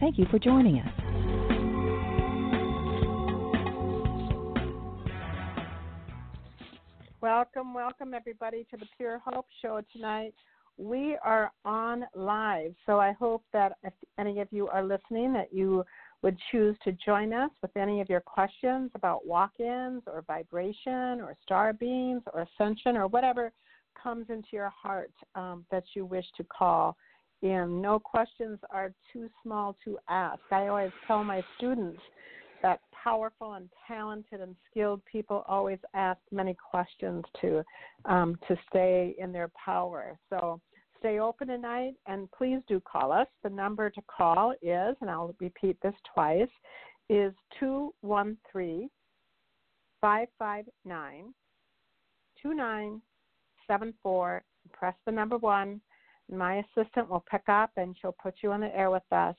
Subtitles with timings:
[0.00, 1.08] Thank you for joining us.
[7.20, 10.34] Welcome, welcome everybody to the Pure Hope Show tonight.
[10.76, 15.52] We are on live, so I hope that if any of you are listening, that
[15.52, 15.84] you
[16.22, 21.34] would choose to join us with any of your questions about walk-ins or vibration or
[21.42, 23.50] star beams or ascension or whatever
[24.00, 26.96] comes into your heart um, that you wish to call
[27.42, 27.80] in.
[27.80, 30.40] No questions are too small to ask.
[30.50, 32.00] I always tell my students
[32.62, 37.62] that powerful and talented and skilled people always ask many questions to
[38.04, 40.18] um, to stay in their power.
[40.30, 40.60] So
[40.98, 43.28] stay open tonight and please do call us.
[43.44, 46.48] The number to call is, and I'll repeat this twice,
[47.08, 48.88] is two one three
[50.00, 51.32] five five nine
[52.42, 53.00] two nine
[53.66, 54.42] seven four.
[54.72, 55.80] Press the number one.
[56.30, 59.36] My assistant will pick up and she'll put you on the air with us.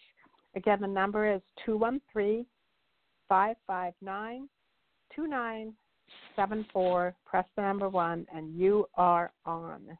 [0.55, 2.45] Again, the number is 213
[3.27, 4.49] 559
[5.15, 7.15] 2974.
[7.25, 9.97] Press the number one, and you are on.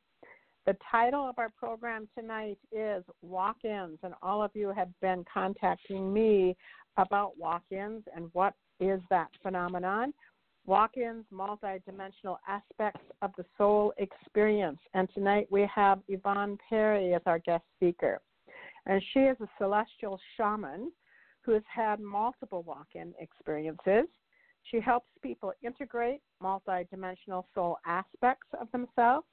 [0.66, 5.26] The title of our program tonight is Walk Ins, and all of you have been
[5.32, 6.56] contacting me
[6.98, 10.14] about walk ins and what is that phenomenon.
[10.70, 14.78] Walk ins, multidimensional aspects of the soul experience.
[14.94, 18.22] And tonight we have Yvonne Perry as our guest speaker.
[18.86, 20.92] And she is a celestial shaman
[21.42, 24.06] who has had multiple walk in experiences.
[24.62, 29.26] She helps people integrate multidimensional soul aspects of themselves.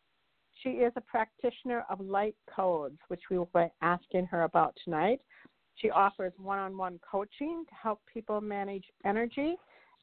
[0.63, 5.21] She is a practitioner of light codes, which we will be asking her about tonight.
[5.75, 9.57] She offers one on one coaching to help people manage energy,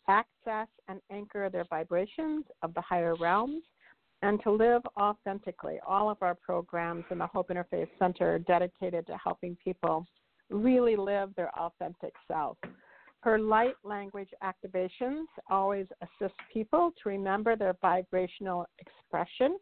[0.07, 3.63] access, and anchor their vibrations of the higher realms,
[4.21, 5.79] and to live authentically.
[5.85, 10.05] All of our programs in the Hope Interfaith Center are dedicated to helping people
[10.49, 12.57] really live their authentic self.
[13.21, 19.57] Her light language activations always assist people to remember their vibrational expression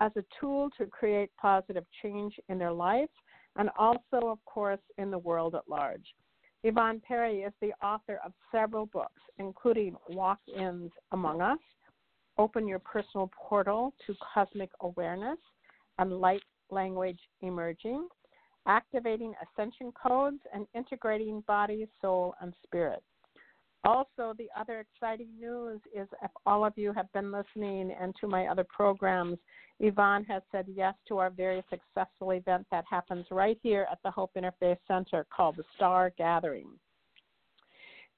[0.00, 3.10] as a tool to create positive change in their life
[3.56, 6.06] and also, of course, in the world at large.
[6.68, 11.58] Yvonne Perry is the author of several books, including Walk Ins Among Us,
[12.36, 15.38] Open Your Personal Portal to Cosmic Awareness,
[15.98, 18.06] and Light Language Emerging,
[18.66, 23.02] activating ascension codes, and integrating body, soul, and spirit.
[23.84, 28.26] Also, the other exciting news is if all of you have been listening and to
[28.26, 29.38] my other programs,
[29.80, 34.10] Yvonne has said yes to our very successful event that happens right here at the
[34.10, 36.68] Hope Interfaith Center called the Star Gathering.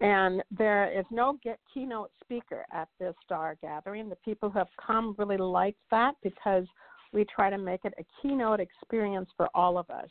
[0.01, 1.39] And there is no
[1.75, 4.09] keynote speaker at this Star Gathering.
[4.09, 6.65] The people who have come really like that because
[7.13, 10.09] we try to make it a keynote experience for all of us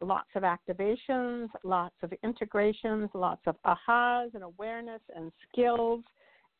[0.00, 6.02] lots of activations, lots of integrations, lots of ahas and awareness and skills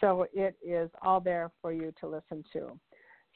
[0.00, 2.78] So it is all there for you to listen to.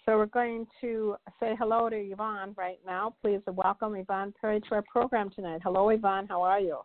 [0.04, 3.14] So we're going to say hello to Yvonne right now.
[3.22, 5.60] Please welcome Yvonne Perry to our program tonight.
[5.62, 6.26] Hello, Yvonne.
[6.26, 6.78] How are you?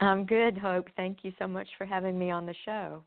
[0.00, 0.88] I'm good, Hope.
[0.96, 3.02] Thank you so much for having me on the show.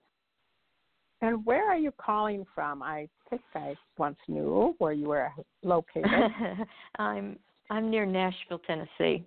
[1.21, 2.81] And where are you calling from?
[2.81, 5.29] I think I once knew where you were
[5.63, 6.09] located.
[6.97, 7.37] I'm
[7.69, 9.23] I'm near Nashville, Tennessee.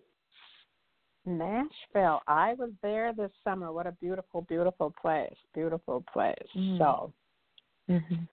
[1.24, 2.20] Nashville.
[2.26, 3.72] I was there this summer.
[3.72, 5.34] What a beautiful, beautiful place.
[5.54, 6.34] Beautiful place.
[6.56, 6.78] Mm.
[6.78, 7.12] So,
[7.88, 8.24] mm-hmm.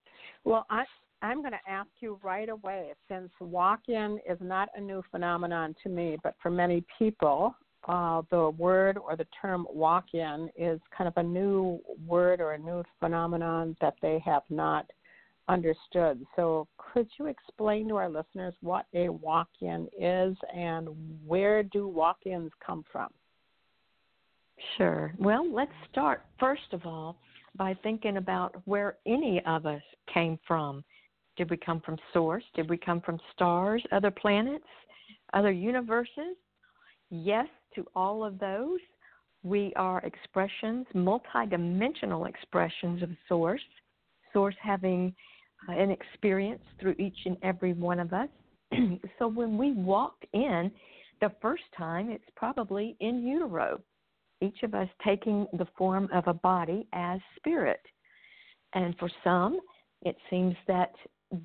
[0.44, 0.86] well, I
[1.22, 5.90] I'm going to ask you right away, since walk-in is not a new phenomenon to
[5.90, 7.54] me, but for many people,
[7.88, 12.54] uh, the word or the term walk in is kind of a new word or
[12.54, 14.90] a new phenomenon that they have not
[15.50, 16.26] understood.
[16.36, 20.88] So, could you explain to our listeners what a walk in is and
[21.26, 23.10] where do walk ins come from?
[24.78, 25.14] Sure.
[25.18, 27.18] Well, let's start, first of all,
[27.56, 29.82] by thinking about where any of us
[30.14, 30.84] came from.
[31.36, 32.44] Did we come from source?
[32.56, 34.66] Did we come from stars, other planets,
[35.34, 36.36] other universes?
[37.10, 38.80] Yes, to all of those.
[39.44, 43.62] We are expressions, multidimensional expressions of Source,
[44.34, 45.16] Source having
[45.68, 48.30] an experience through each and every one of us.
[49.20, 50.72] so when we walked in
[51.22, 53.80] the first time, it's probably in utero,
[54.42, 57.82] each of us taking the form of a body as spirit.
[58.74, 59.60] And for some,
[60.04, 60.94] it seems that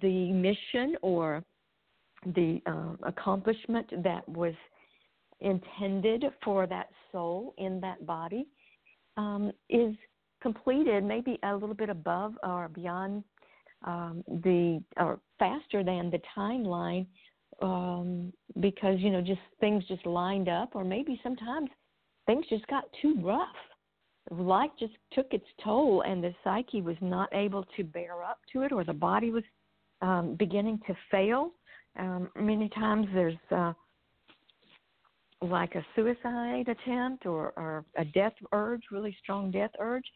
[0.01, 1.45] the mission or
[2.35, 4.55] the um, accomplishment that was
[5.41, 8.47] intended for that soul in that body
[9.17, 9.95] um, is
[10.41, 13.25] completed maybe a little bit above or beyond
[13.85, 17.07] um, the or faster than the timeline
[17.63, 21.69] um, because you know just things just lined up or maybe sometimes
[22.27, 23.49] things just got too rough.
[24.31, 28.63] Life just took its toll and the psyche was not able to bear up to
[28.63, 29.45] it or the body was
[30.01, 31.51] um, beginning to fail.
[31.99, 33.75] Um, many times there's uh,
[35.43, 40.07] like a suicide attempt or, or a death urge, really strong death urge,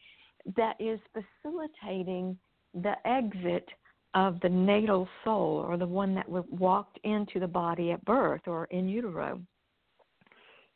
[0.55, 2.37] that is facilitating
[2.73, 3.67] the exit
[4.13, 8.65] of the natal soul or the one that walked into the body at birth or
[8.65, 9.39] in utero.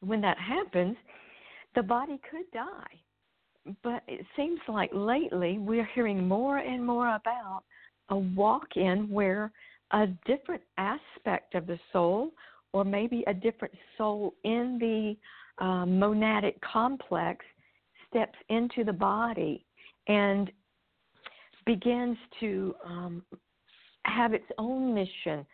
[0.01, 0.95] When that happens,
[1.75, 3.73] the body could die.
[3.81, 7.63] But it seems like lately we're hearing more and more about
[8.09, 9.51] a walk in where
[9.91, 12.31] a different aspect of the soul
[12.73, 17.45] or maybe a different soul in the um, monadic complex
[18.09, 19.65] steps into the body
[20.07, 20.51] and
[21.65, 23.23] begins to um,
[24.05, 25.45] have its own mission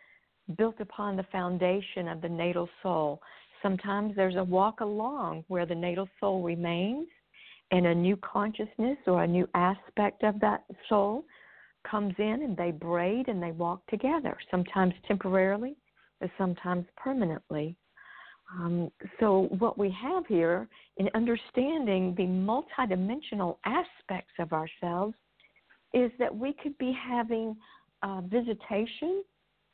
[0.56, 3.20] built upon the foundation of the natal soul.
[3.62, 7.06] Sometimes there's a walk along where the natal soul remains
[7.70, 11.24] and a new consciousness or a new aspect of that soul
[11.88, 15.76] comes in and they braid and they walk together, sometimes temporarily,
[16.36, 17.76] sometimes permanently.
[18.58, 18.90] Um,
[19.20, 25.14] so, what we have here in understanding the multidimensional aspects of ourselves
[25.92, 27.56] is that we could be having
[28.02, 29.22] a visitation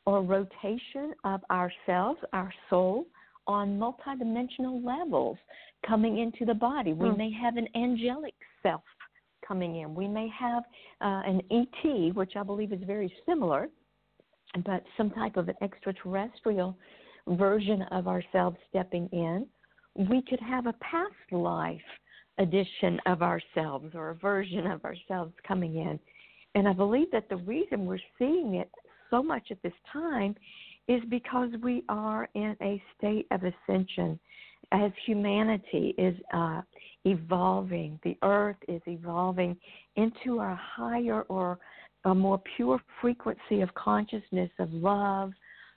[0.05, 3.05] or rotation of ourselves, our soul,
[3.45, 5.37] on multidimensional levels
[5.87, 6.93] coming into the body.
[6.93, 7.17] We hmm.
[7.17, 8.81] may have an angelic self
[9.47, 9.95] coming in.
[9.95, 10.63] We may have
[11.01, 13.69] uh, an ET, which I believe is very similar
[14.65, 16.77] but some type of an extraterrestrial
[17.27, 19.45] version of ourselves stepping in.
[19.95, 21.81] We could have a past life
[22.37, 25.99] edition of ourselves or a version of ourselves coming in.
[26.55, 28.71] And I believe that the reason we're seeing it
[29.09, 30.35] so much at this time
[30.87, 34.19] is because we are in a state of ascension.
[34.71, 36.61] As humanity is uh,
[37.05, 39.55] evolving, the earth is evolving
[39.95, 41.59] into a higher or
[42.05, 45.31] a more pure frequency of consciousness, of love,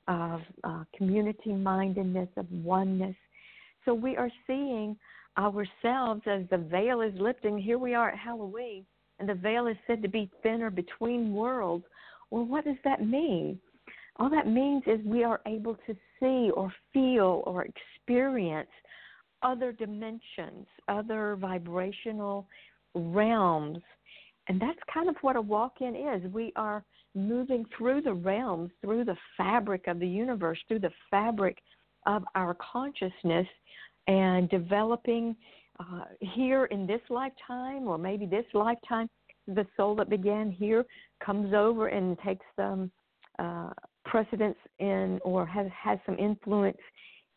[0.08, 3.16] of uh, community mindedness, of oneness.
[3.84, 4.96] So we are seeing
[5.38, 7.58] ourselves as the veil is lifting.
[7.58, 8.84] Here we are at Halloween,
[9.20, 11.84] and the veil is said to be thinner between worlds.
[12.30, 13.58] Well, what does that mean?
[14.16, 18.70] All that means is we are able to see or feel or experience
[19.42, 22.46] other dimensions, other vibrational
[22.94, 23.78] realms
[24.50, 26.32] and that's kind of what a walk in is.
[26.32, 26.82] We are
[27.14, 31.58] moving through the realms, through the fabric of the universe, through the fabric
[32.06, 33.46] of our consciousness,
[34.08, 35.36] and developing
[35.80, 39.08] uh, here in this lifetime, or maybe this lifetime,
[39.46, 40.84] the soul that began here
[41.24, 42.90] comes over and takes some
[43.38, 43.70] uh,
[44.04, 46.78] precedence in, or has has some influence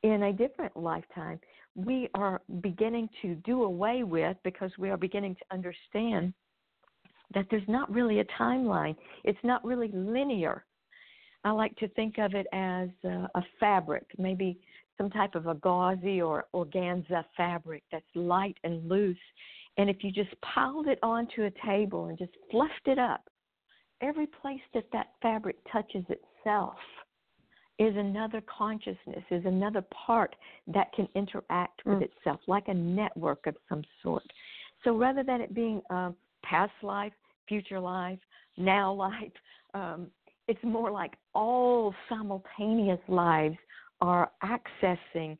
[0.04, 1.40] in a different lifetime,
[1.76, 6.34] we are beginning to do away with because we are beginning to understand
[7.34, 8.96] that there's not really a timeline.
[9.24, 10.66] It's not really linear.
[11.44, 14.60] I like to think of it as a, a fabric, maybe
[14.98, 19.18] some type of a gauzy or organza fabric that's light and loose.
[19.78, 23.22] And if you just piled it onto a table and just fluffed it up,
[24.02, 26.76] every place that that fabric touches itself
[27.80, 30.36] is another consciousness, is another part
[30.68, 32.04] that can interact with mm.
[32.04, 34.24] itself, like a network of some sort.
[34.84, 36.12] So rather than it being a
[36.44, 37.14] past life,
[37.48, 38.20] future life,
[38.58, 39.32] now life,
[39.74, 40.08] um,
[40.48, 43.58] it's more like all simultaneous lives
[44.02, 45.38] are accessing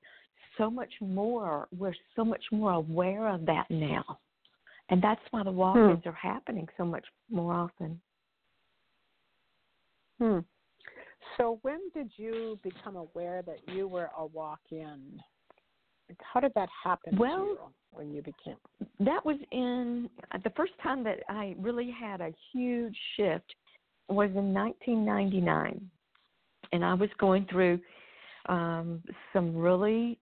[0.58, 1.68] so much more.
[1.78, 4.20] We're so much more aware of that now.
[4.90, 6.10] And that's why the walk ins hmm.
[6.10, 8.00] are happening so much more often.
[10.20, 10.40] Hmm.
[11.38, 15.20] So when did you become aware that you were a walk in?
[16.22, 18.58] How did that happen well, when you became?
[19.00, 20.10] That was in
[20.44, 23.56] the first time that I really had a huge shift
[24.10, 25.90] was in 1999,
[26.72, 27.80] and I was going through
[28.48, 30.20] um, some really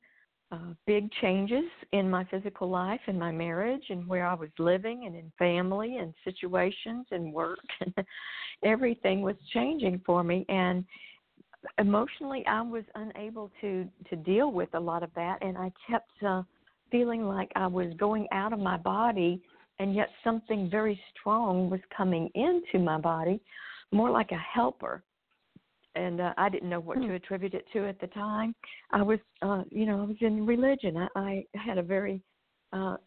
[0.52, 1.64] uh, big changes
[1.94, 5.98] in my physical life and my marriage and where I was living and in family
[5.98, 7.60] and situations and work.
[8.64, 10.84] Everything was changing for me, and
[11.78, 16.12] emotionally, I was unable to to deal with a lot of that, and I kept
[16.26, 16.44] uh,
[16.92, 19.42] feeling like I was going out of my body,
[19.80, 23.42] and yet something very strong was coming into my body
[23.92, 25.04] more like a helper
[25.96, 27.14] and uh, I didn't know what to hmm.
[27.14, 28.56] attribute it to at the time.
[28.92, 30.98] I was, uh, you know, I was in religion.
[30.98, 32.22] I, I had a very
[32.74, 32.98] uh,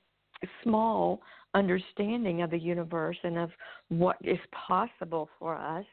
[0.63, 1.21] small
[1.55, 3.51] understanding of the universe and of
[3.89, 5.87] what is possible for us.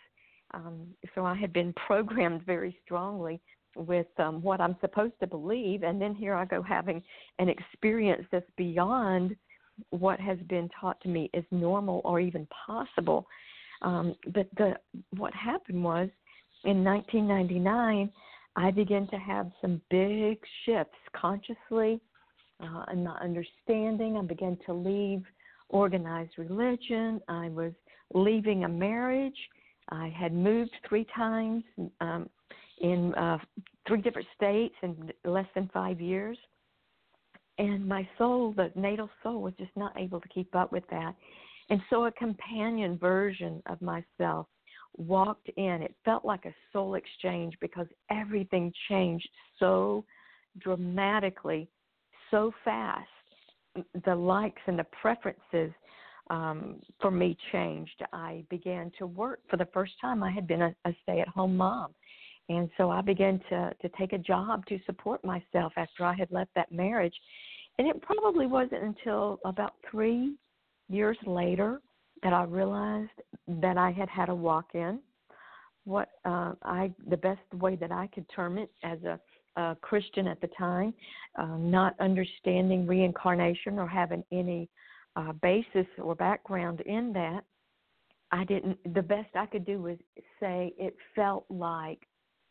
[0.53, 3.39] Um, so I had been programmed very strongly
[3.75, 7.01] with um, what I'm supposed to believe, and then here I go having
[7.39, 9.35] an experience that's beyond
[9.91, 13.25] what has been taught to me is normal or even possible.
[13.81, 14.75] Um, but the
[15.15, 16.09] what happened was
[16.63, 18.11] in 1999,
[18.55, 21.99] I began to have some big shifts consciously
[22.61, 24.17] uh, in my understanding.
[24.17, 25.23] I began to leave
[25.69, 27.21] organized religion.
[27.27, 27.71] I was
[28.13, 29.37] leaving a marriage.
[29.89, 31.63] I had moved three times
[31.99, 32.29] um,
[32.81, 33.37] in uh,
[33.87, 36.37] three different states in less than five years.
[37.57, 41.15] And my soul, the natal soul, was just not able to keep up with that.
[41.69, 44.47] And so a companion version of myself
[44.97, 45.81] walked in.
[45.81, 49.29] It felt like a soul exchange because everything changed
[49.59, 50.03] so
[50.59, 51.69] dramatically,
[52.29, 53.07] so fast.
[54.05, 55.71] The likes and the preferences
[56.29, 58.03] um, for me changed.
[58.13, 60.23] I began to work for the first time.
[60.23, 61.93] I had been a, a stay at home mom.
[62.49, 66.31] And so I began to, to take a job to support myself after I had
[66.31, 67.13] left that marriage.
[67.77, 70.35] And it probably wasn't until about three
[70.89, 71.79] years later
[72.23, 73.11] that I realized
[73.47, 74.99] that I had had a walk-in.
[75.83, 79.19] What uh, I the best way that I could term it as a,
[79.59, 80.93] a Christian at the time,
[81.39, 84.69] uh, not understanding reincarnation or having any
[85.15, 87.41] uh, basis or background in that,
[88.31, 88.77] I didn't.
[88.93, 89.97] The best I could do was
[90.39, 92.07] say it felt like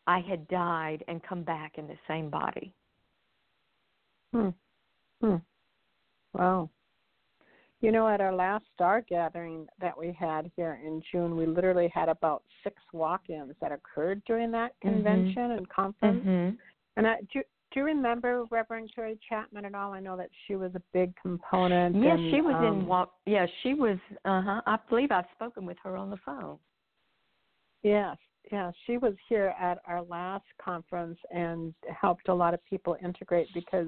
[0.06, 2.74] I had died and come back in the same body.
[4.32, 4.48] Hmm.
[5.20, 5.36] Hmm.
[6.32, 6.70] Wow.
[7.80, 11.90] You know, at our last star gathering that we had here in June, we literally
[11.94, 14.96] had about six walk-ins that occurred during that mm-hmm.
[14.96, 16.20] convention and conference.
[16.20, 16.56] Mm-hmm.
[16.96, 17.40] And I, do,
[17.72, 19.92] do you remember Reverend Terry Chapman at all?
[19.92, 21.96] I know that she was a big component.
[21.96, 23.14] Yes, and, she was um, in walk.
[23.24, 23.96] Yeah, she was.
[24.24, 24.60] Uh huh.
[24.66, 26.58] I believe I've spoken with her on the phone.
[27.82, 28.16] Yes,
[28.52, 33.48] yeah, she was here at our last conference and helped a lot of people integrate
[33.54, 33.86] because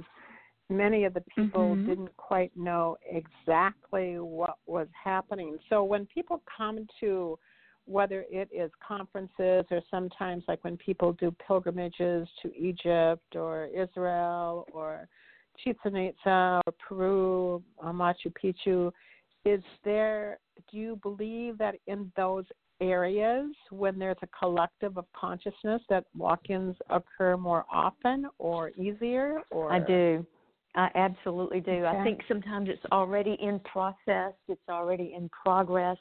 [0.73, 1.87] many of the people mm-hmm.
[1.87, 5.59] didn't quite know exactly what was happening.
[5.69, 7.39] So when people come to
[7.87, 14.67] whether it is conferences or sometimes like when people do pilgrimages to Egypt or Israel
[14.73, 15.09] or
[15.63, 18.93] Chichen Itza or Peru or Machu Picchu,
[19.45, 20.39] is there
[20.71, 22.45] do you believe that in those
[22.81, 29.73] areas when there's a collective of consciousness that walk-ins occur more often or easier or
[29.73, 30.27] I do.
[30.75, 31.85] I absolutely do.
[31.85, 35.99] I think sometimes it's already in process, it's already in progress,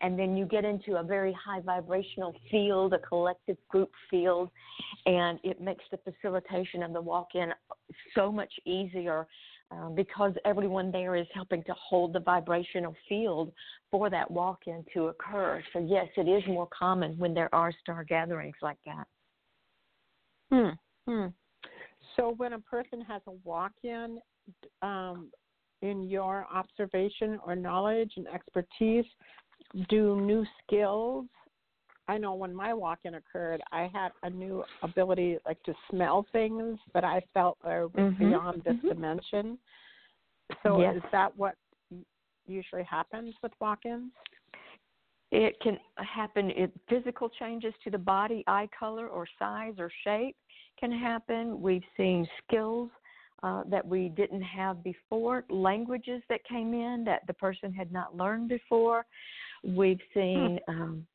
[0.00, 4.50] and then you get into a very high vibrational field, a collective group field,
[5.06, 7.52] and it makes the facilitation of the walk in
[8.14, 9.26] so much easier
[9.72, 13.52] um, because everyone there is helping to hold the vibrational field
[13.90, 15.62] for that walk in to occur.
[15.72, 19.06] So, yes, it is more common when there are star gatherings like that.
[20.50, 21.10] Hmm.
[21.10, 21.26] Hmm.
[22.16, 24.18] So when a person has a walk-in,
[24.82, 25.30] um,
[25.82, 29.04] in your observation or knowledge and expertise,
[29.88, 31.26] do new skills?
[32.08, 36.78] I know when my walk-in occurred, I had a new ability, like to smell things
[36.94, 38.30] that I felt were mm-hmm.
[38.30, 38.88] beyond this mm-hmm.
[38.88, 39.58] dimension.
[40.62, 40.96] So yes.
[40.96, 41.54] is that what
[42.46, 44.12] usually happens with walk-ins?
[45.30, 46.50] It can happen.
[46.50, 50.36] It, physical changes to the body, eye color, or size or shape
[50.82, 51.62] can happen.
[51.62, 52.90] We've seen skills
[53.44, 58.16] uh, that we didn't have before, languages that came in that the person had not
[58.16, 59.06] learned before.
[59.62, 61.06] We've seen um,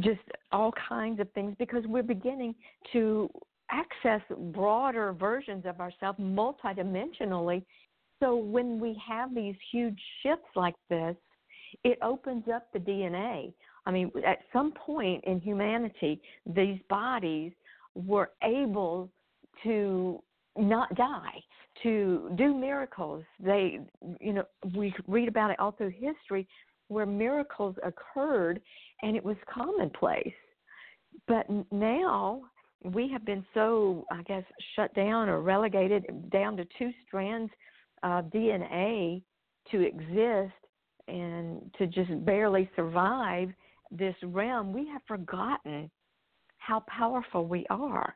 [0.00, 0.20] just
[0.52, 2.54] all kinds of things because we're beginning
[2.92, 3.30] to
[3.70, 4.20] access
[4.52, 7.64] broader versions of ourselves multidimensionally.
[8.20, 11.16] So when we have these huge shifts like this,
[11.82, 13.54] it opens up the DNA.
[13.86, 17.52] I mean, at some point in humanity, these bodies
[17.94, 19.10] were able
[19.62, 20.22] to
[20.56, 21.42] not die,
[21.82, 23.24] to do miracles.
[23.40, 23.80] They,
[24.20, 24.44] you know,
[24.74, 26.46] we read about it all through history
[26.88, 28.60] where miracles occurred
[29.02, 30.34] and it was commonplace.
[31.26, 32.42] But now
[32.84, 34.44] we have been so, I guess,
[34.76, 37.50] shut down or relegated down to two strands
[38.02, 39.22] of DNA
[39.70, 40.54] to exist
[41.08, 43.50] and to just barely survive
[43.90, 45.90] this realm, we have forgotten
[46.66, 48.14] how powerful we are.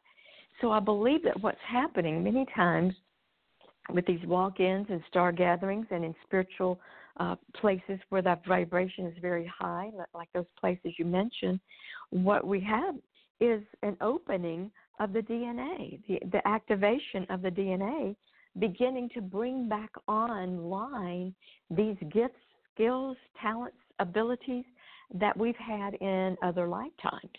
[0.61, 2.95] So I believe that what's happening many times
[3.93, 6.81] with these walk ins and star gatherings and in spiritual
[7.19, 11.61] uh, places where that vibration is very high, like those places you mentioned,
[12.11, 12.95] what we have
[13.41, 18.17] is an opening of the DNA, the, the activation of the DNA,
[18.59, 21.35] beginning to bring back online
[21.71, 22.39] these gifts,
[22.75, 24.65] skills, talents, abilities
[25.15, 27.31] that we've had in other lifetimes.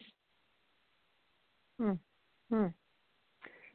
[1.80, 1.92] Hmm.
[2.50, 2.68] Hmm.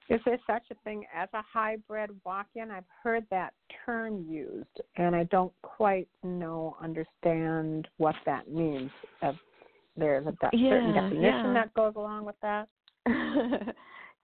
[0.08, 2.70] Is there such a thing as a hybrid walk in?
[2.70, 3.54] I've heard that
[3.86, 8.90] term used, and I don't quite know, understand what that means.
[9.22, 9.36] If
[9.96, 11.52] there's a yeah, certain definition yeah.
[11.54, 12.68] that goes along with that.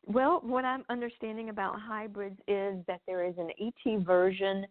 [0.06, 4.66] well, what I'm understanding about hybrids is that there is an ET version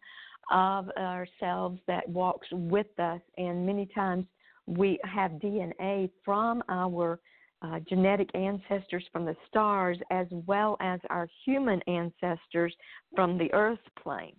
[0.52, 4.26] of ourselves that walks with us, and many times
[4.66, 7.20] we have DNA from our
[7.62, 12.76] uh, genetic ancestors from the stars as well as our human ancestors
[13.16, 14.36] from the earth plane.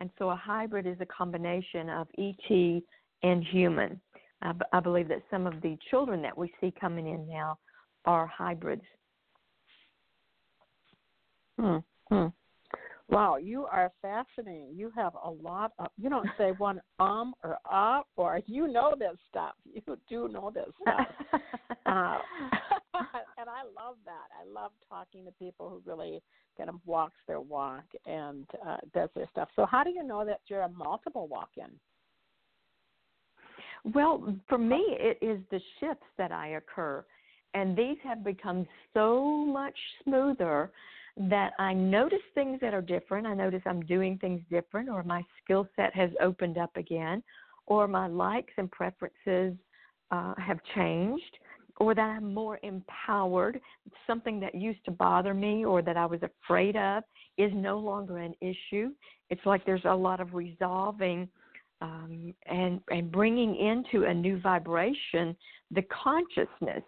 [0.00, 2.82] And so a hybrid is a combination of ET
[3.22, 4.00] and human.
[4.42, 7.56] I, b- I believe that some of the children that we see coming in now
[8.04, 8.82] are hybrids.
[11.58, 11.78] Hmm.
[12.10, 12.26] hmm.
[13.08, 14.72] Wow, you are fascinating.
[14.74, 18.94] You have a lot of, you don't say one um or uh, or you know
[18.98, 19.54] this stuff.
[19.64, 21.06] You do know this stuff.
[21.86, 22.18] uh,
[23.38, 24.28] and I love that.
[24.40, 26.20] I love talking to people who really
[26.56, 29.48] kind of walks their walk and uh, does their stuff.
[29.54, 31.70] So, how do you know that you're a multiple walk in?
[33.92, 37.04] Well, for me, it is the shifts that I occur.
[37.54, 40.70] And these have become so much smoother
[41.16, 43.26] that I notice things that are different.
[43.26, 47.22] I notice I'm doing things different, or my skill set has opened up again,
[47.66, 49.54] or my likes and preferences
[50.10, 51.38] uh, have changed,
[51.78, 53.60] or that I'm more empowered.
[54.06, 57.02] Something that used to bother me or that I was afraid of
[57.38, 58.90] is no longer an issue.
[59.30, 61.28] It's like there's a lot of resolving
[61.82, 65.36] um, and and bringing into a new vibration
[65.70, 66.82] the consciousness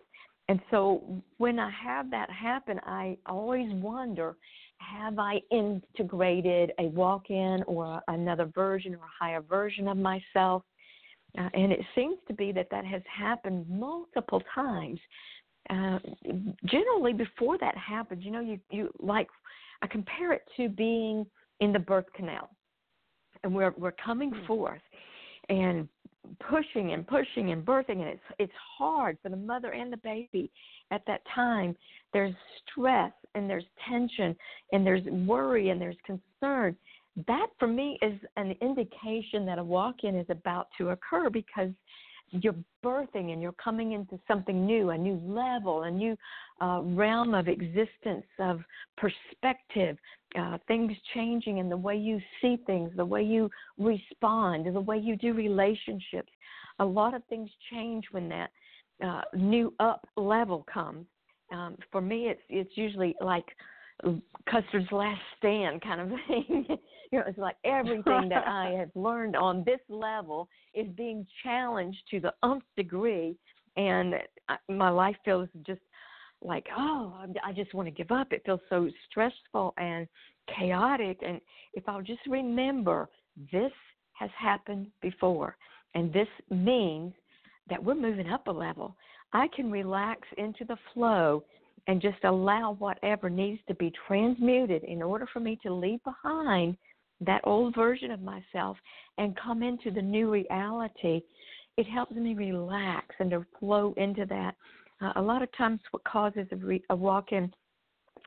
[0.49, 1.03] and so
[1.37, 4.37] when I have that happen, I always wonder
[4.79, 10.63] have I integrated a walk in or another version or a higher version of myself?
[11.37, 14.99] Uh, and it seems to be that that has happened multiple times.
[15.69, 15.99] Uh,
[16.65, 19.29] generally, before that happens, you know, you, you like,
[19.83, 21.27] I compare it to being
[21.61, 22.49] in the birth canal.
[23.45, 24.47] And we're, we're coming hmm.
[24.47, 24.81] forth.
[25.51, 25.89] And
[26.49, 30.51] pushing and pushing and birthing and it's it's hard for the mother and the baby
[30.91, 31.77] at that time.
[32.13, 32.35] There's
[32.71, 34.37] stress and there's tension
[34.73, 36.77] and there's worry and there's concern.
[37.27, 41.71] That for me is an indication that a walk-in is about to occur because
[42.31, 46.17] you're birthing and you're coming into something new, a new level, a new
[46.61, 48.61] uh, realm of existence, of
[48.97, 49.97] perspective,
[50.39, 54.99] uh, things changing in the way you see things, the way you respond, the way
[54.99, 56.31] you do relationships.
[56.81, 58.51] A lot of things change when that
[59.05, 61.07] uh, new up level comes.
[61.53, 63.47] Um, for me, it's it's usually like
[64.49, 66.67] Custer's last stand kind of thing.
[67.13, 71.99] you know, it's like everything that I have learned on this level is being challenged
[72.11, 73.37] to the umph degree,
[73.77, 74.15] and
[74.69, 75.81] my life feels just
[76.43, 78.33] like, oh, I just want to give up.
[78.33, 80.07] It feels so stressful and
[80.57, 81.19] chaotic.
[81.27, 81.41] And
[81.75, 83.09] if I'll just remember
[83.53, 83.73] this
[84.13, 85.57] has happened before,
[85.95, 87.13] and this means
[87.69, 88.97] that we're moving up a level,
[89.33, 91.45] I can relax into the flow
[91.87, 96.77] and just allow whatever needs to be transmuted in order for me to leave behind
[97.21, 98.77] that old version of myself
[99.19, 101.21] and come into the new reality.
[101.77, 104.55] It helps me relax and to flow into that.
[105.01, 107.53] Uh, a lot of times, what causes a, re- a walk in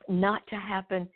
[0.08, 1.08] not to happen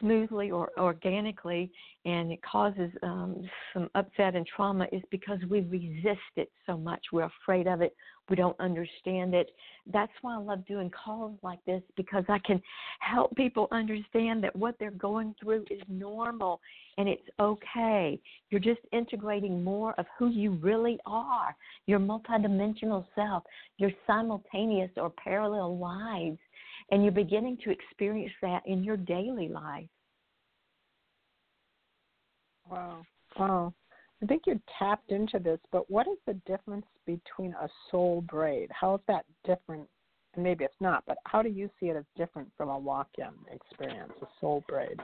[0.00, 1.70] smoothly or organically
[2.04, 7.00] and it causes um, some upset and trauma is because we resist it so much.
[7.12, 7.94] We're afraid of it.
[8.30, 9.50] We don't understand it.
[9.90, 12.60] That's why I love doing calls like this because I can
[13.00, 16.60] help people understand that what they're going through is normal
[16.98, 18.20] and it's okay.
[18.50, 21.54] You're just integrating more of who you really are,
[21.86, 23.44] your multidimensional self,
[23.78, 26.38] your simultaneous or parallel lives
[26.90, 29.88] and you're beginning to experience that in your daily life.
[32.70, 33.02] Wow.
[33.38, 33.74] Wow.
[34.22, 38.68] I think you tapped into this, but what is the difference between a soul braid?
[38.72, 39.88] How is that different?
[40.34, 43.08] And maybe it's not, but how do you see it as different from a walk
[43.18, 45.00] in experience, a soul braid?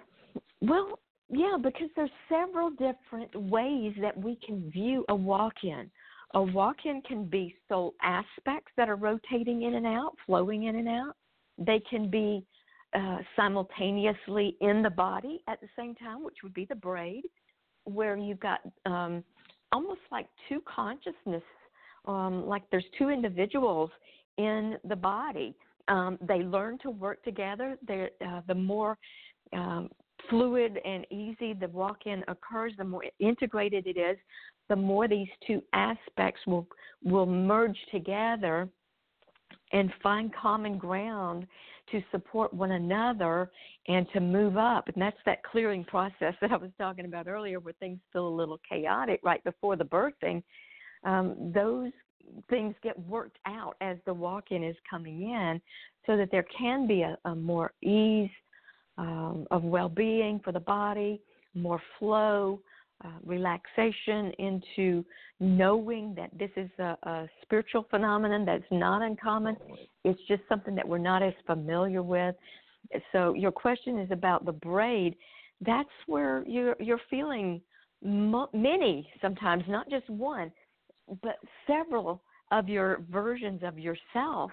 [0.60, 0.98] Well,
[1.30, 5.90] yeah, because there's several different ways that we can view a walk in.
[6.34, 10.76] A walk in can be soul aspects that are rotating in and out, flowing in
[10.76, 11.14] and out.
[11.58, 12.44] They can be
[12.94, 17.24] uh, simultaneously in the body at the same time, which would be the braid,
[17.84, 19.24] where you've got um,
[19.72, 21.42] almost like two consciousness,
[22.06, 23.90] um, like there's two individuals
[24.38, 25.54] in the body.
[25.88, 27.76] Um, they learn to work together.
[27.90, 28.96] Uh, the more
[29.52, 29.90] um,
[30.30, 34.16] fluid and easy the walk in occurs, the more integrated it is,
[34.68, 36.66] the more these two aspects will
[37.02, 38.68] will merge together
[39.74, 41.46] and find common ground
[41.90, 43.50] to support one another
[43.88, 44.88] and to move up.
[44.88, 48.30] And that's that clearing process that I was talking about earlier, where things feel a
[48.34, 50.42] little chaotic right before the birthing.
[51.04, 51.92] Um, those
[52.48, 55.60] things get worked out as the walk in is coming in
[56.06, 58.30] so that there can be a, a more ease
[58.96, 61.20] um, of well being for the body,
[61.52, 62.60] more flow,
[63.04, 65.04] uh, relaxation into
[65.40, 69.56] knowing that this is a, a spiritual phenomenon that's not uncommon.
[70.04, 72.34] It's just something that we're not as familiar with.
[73.12, 75.16] So your question is about the braid.
[75.60, 77.60] That's where you're you're feeling
[78.02, 80.52] mo- many sometimes, not just one,
[81.22, 81.36] but
[81.66, 84.50] several of your versions of yourself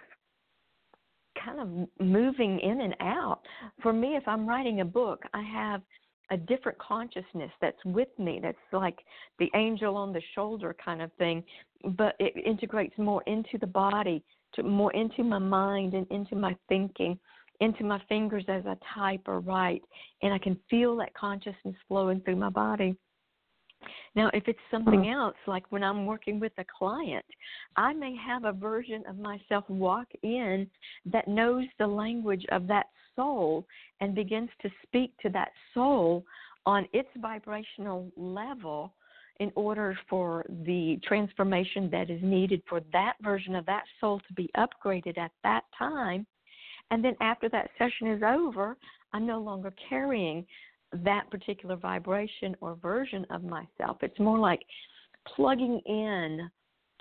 [1.43, 3.39] kind of moving in and out.
[3.81, 5.81] For me, if I'm writing a book, I have
[6.31, 8.97] a different consciousness that's with me that's like
[9.37, 11.43] the angel on the shoulder kind of thing
[11.97, 16.55] but it integrates more into the body to more into my mind and into my
[16.69, 17.19] thinking
[17.59, 19.81] into my fingers as i type or write
[20.23, 22.95] and i can feel that consciousness flowing through my body
[24.15, 25.09] now, if it's something hmm.
[25.09, 27.25] else, like when I'm working with a client,
[27.75, 30.67] I may have a version of myself walk in
[31.05, 33.65] that knows the language of that soul
[33.99, 36.25] and begins to speak to that soul
[36.65, 38.93] on its vibrational level
[39.39, 44.33] in order for the transformation that is needed for that version of that soul to
[44.33, 46.25] be upgraded at that time.
[46.91, 48.77] And then after that session is over,
[49.13, 50.45] I'm no longer carrying
[50.91, 53.97] that particular vibration or version of myself.
[54.01, 54.61] It's more like
[55.35, 56.49] plugging in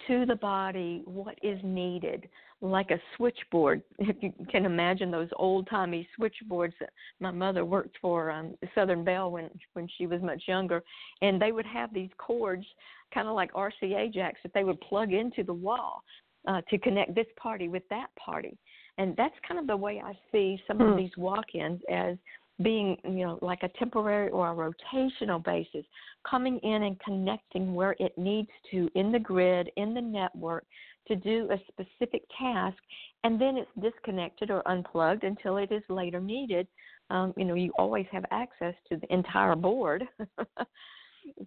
[0.07, 2.29] to the body what is needed,
[2.61, 3.83] like a switchboard.
[3.98, 9.05] If you can imagine those old timey switchboards that my mother worked for um, Southern
[9.05, 10.83] Bell when when she was much younger,
[11.22, 12.64] and they would have these cords,
[13.12, 16.03] kind of like RCA jacks, that they would plug into the wall
[16.46, 18.57] uh, to connect this party with that party.
[18.98, 20.85] And that's kind of the way I see some hmm.
[20.85, 22.16] of these walk-ins as
[22.62, 25.85] being you know like a temporary or a rotational basis
[26.29, 30.64] coming in and connecting where it needs to in the grid in the network
[31.09, 32.77] to do a specific task
[33.25, 36.66] and then it's disconnected or unplugged until it is later needed.
[37.11, 40.05] Um, you know you always have access to the entire board.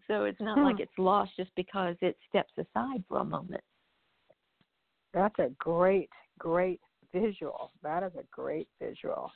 [0.08, 0.66] So it's not hmm.
[0.66, 3.64] like it's lost just because it steps aside for a moment.
[5.14, 6.80] That's a great great
[7.14, 7.72] visual.
[7.82, 9.32] That is a great visual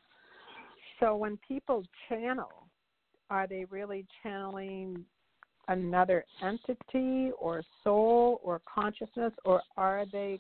[1.00, 2.68] so when people channel,
[3.30, 5.04] are they really channeling
[5.68, 10.40] another entity or soul or consciousness, or are they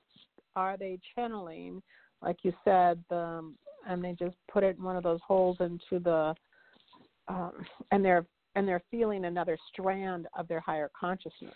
[0.56, 1.82] are they channeling,
[2.22, 3.54] like you said, the
[3.88, 6.34] and they just put it in one of those holes into the
[7.28, 11.54] um, and they're and they're feeling another strand of their higher consciousness.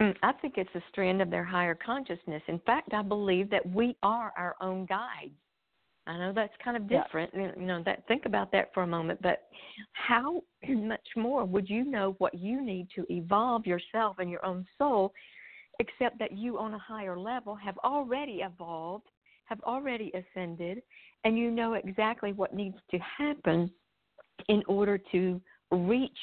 [0.00, 2.42] Mm, I think it's a strand of their higher consciousness.
[2.48, 5.34] In fact, I believe that we are our own guides
[6.06, 7.30] I know that's kind of different.
[7.34, 7.50] Yeah.
[7.56, 9.20] You know, that think about that for a moment.
[9.22, 9.48] But
[9.92, 14.66] how much more would you know what you need to evolve yourself and your own
[14.78, 15.12] soul,
[15.78, 19.06] except that you on a higher level have already evolved,
[19.44, 20.82] have already ascended,
[21.24, 23.70] and you know exactly what needs to happen
[24.48, 26.18] in order to reach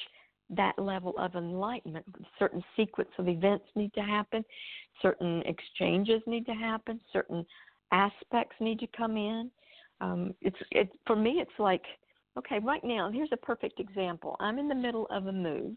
[0.50, 2.06] that level of enlightenment.
[2.40, 4.44] Certain sequence of events need to happen,
[5.02, 7.46] certain exchanges need to happen, certain
[7.92, 9.52] aspects need to come in.
[10.02, 11.40] Um, it's it for me.
[11.42, 11.84] It's like
[12.38, 13.10] okay, right now.
[13.12, 14.36] Here's a perfect example.
[14.40, 15.76] I'm in the middle of a move,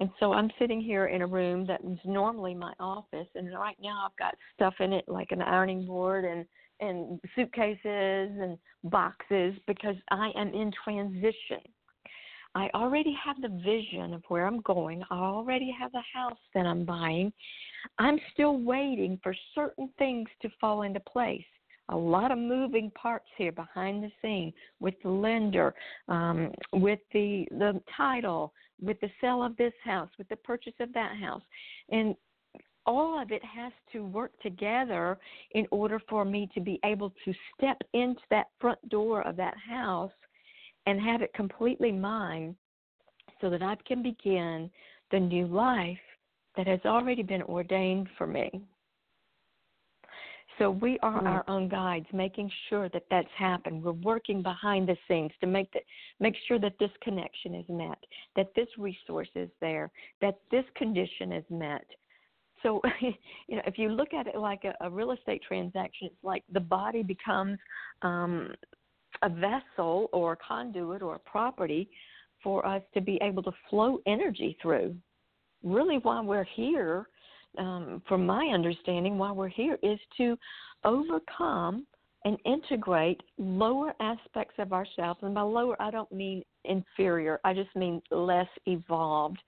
[0.00, 3.76] and so I'm sitting here in a room that is normally my office, and right
[3.82, 6.46] now I've got stuff in it like an ironing board and
[6.80, 11.60] and suitcases and boxes because I am in transition.
[12.54, 15.02] I already have the vision of where I'm going.
[15.10, 17.32] I already have the house that I'm buying.
[17.98, 21.44] I'm still waiting for certain things to fall into place.
[21.90, 25.74] A lot of moving parts here behind the scene with the lender,
[26.08, 30.92] um, with the the title, with the sale of this house, with the purchase of
[30.92, 31.42] that house,
[31.90, 32.14] and
[32.88, 35.18] all of it has to work together
[35.52, 39.54] in order for me to be able to step into that front door of that
[39.58, 40.10] house
[40.86, 42.56] and have it completely mine
[43.42, 44.70] so that I can begin
[45.10, 45.98] the new life
[46.56, 48.50] that has already been ordained for me.
[50.58, 53.82] So we are our own guides, making sure that that's happened.
[53.82, 55.82] We're working behind the scenes to make that,
[56.18, 57.98] make sure that this connection is met,
[58.34, 59.90] that this resource is there,
[60.20, 61.84] that this condition is met,
[62.62, 66.24] so, you know, if you look at it like a, a real estate transaction, it's
[66.24, 67.58] like the body becomes
[68.02, 68.52] um,
[69.22, 71.88] a vessel or a conduit or a property
[72.42, 74.94] for us to be able to flow energy through.
[75.64, 77.08] Really, why we're here,
[77.58, 80.36] um, from my understanding, why we're here is to
[80.84, 81.86] overcome
[82.24, 85.20] and integrate lower aspects of ourselves.
[85.22, 89.38] And by lower, I don't mean inferior, I just mean less evolved,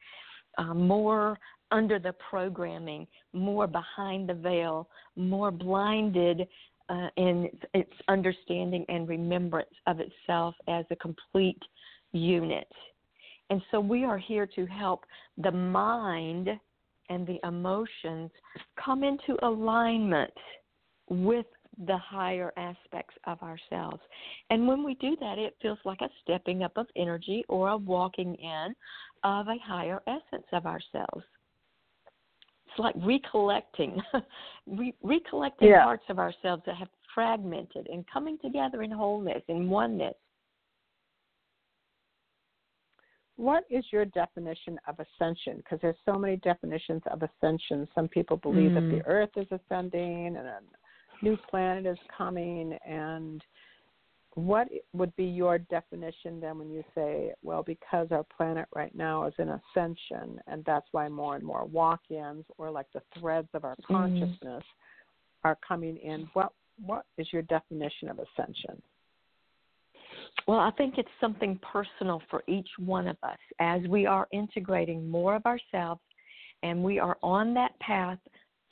[0.59, 1.39] uh, more
[1.73, 6.47] under the programming, more behind the veil, more blinded
[6.89, 11.63] uh, in its understanding and remembrance of itself as a complete
[12.13, 12.67] unit.
[13.51, 15.05] And so we are here to help
[15.39, 16.49] the mind
[17.11, 18.31] and the emotions
[18.83, 20.33] come into alignment
[21.09, 21.47] with
[21.87, 24.01] the higher aspects of ourselves.
[24.49, 27.77] And when we do that, it feels like a stepping up of energy or a
[27.77, 28.75] walking in
[29.25, 31.25] of a higher essence of ourselves
[32.71, 34.01] it's like recollecting,
[34.67, 35.85] Re- recollecting yeah.
[35.85, 40.15] parts of ourselves that have fragmented and coming together in wholeness, in oneness.
[43.41, 45.57] What is your definition of ascension?
[45.57, 47.89] Because there's so many definitions of ascension.
[47.95, 48.75] Some people believe mm.
[48.75, 49.07] that the mm.
[49.07, 50.59] Earth is ascending and a
[51.23, 53.43] new planet is coming, and
[54.35, 59.25] what would be your definition then when you say, well, because our planet right now
[59.25, 63.49] is in ascension, and that's why more and more walk ins or like the threads
[63.55, 63.95] of our mm-hmm.
[63.95, 65.45] consciousness mm.
[65.45, 66.29] are coming in?
[66.35, 66.53] What,
[66.85, 68.83] what is your definition of ascension?
[70.47, 75.09] Well, I think it's something personal for each one of us as we are integrating
[75.09, 76.01] more of ourselves
[76.63, 78.19] and we are on that path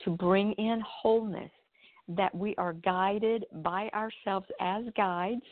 [0.04, 1.50] to bring in wholeness
[2.08, 5.42] that we are guided by ourselves as guides,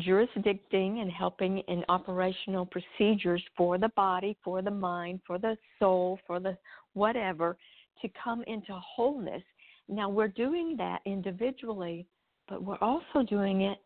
[0.00, 6.18] jurisdicting and helping in operational procedures for the body, for the mind, for the soul,
[6.26, 6.56] for the
[6.94, 7.56] whatever,
[8.02, 9.42] to come into wholeness.
[9.88, 12.06] Now, we're doing that individually,
[12.48, 13.78] but we're also doing it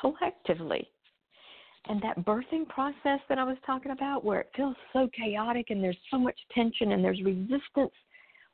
[0.00, 0.88] collectively.
[1.88, 5.82] And that birthing process that I was talking about, where it feels so chaotic and
[5.82, 7.92] there's so much tension and there's resistance,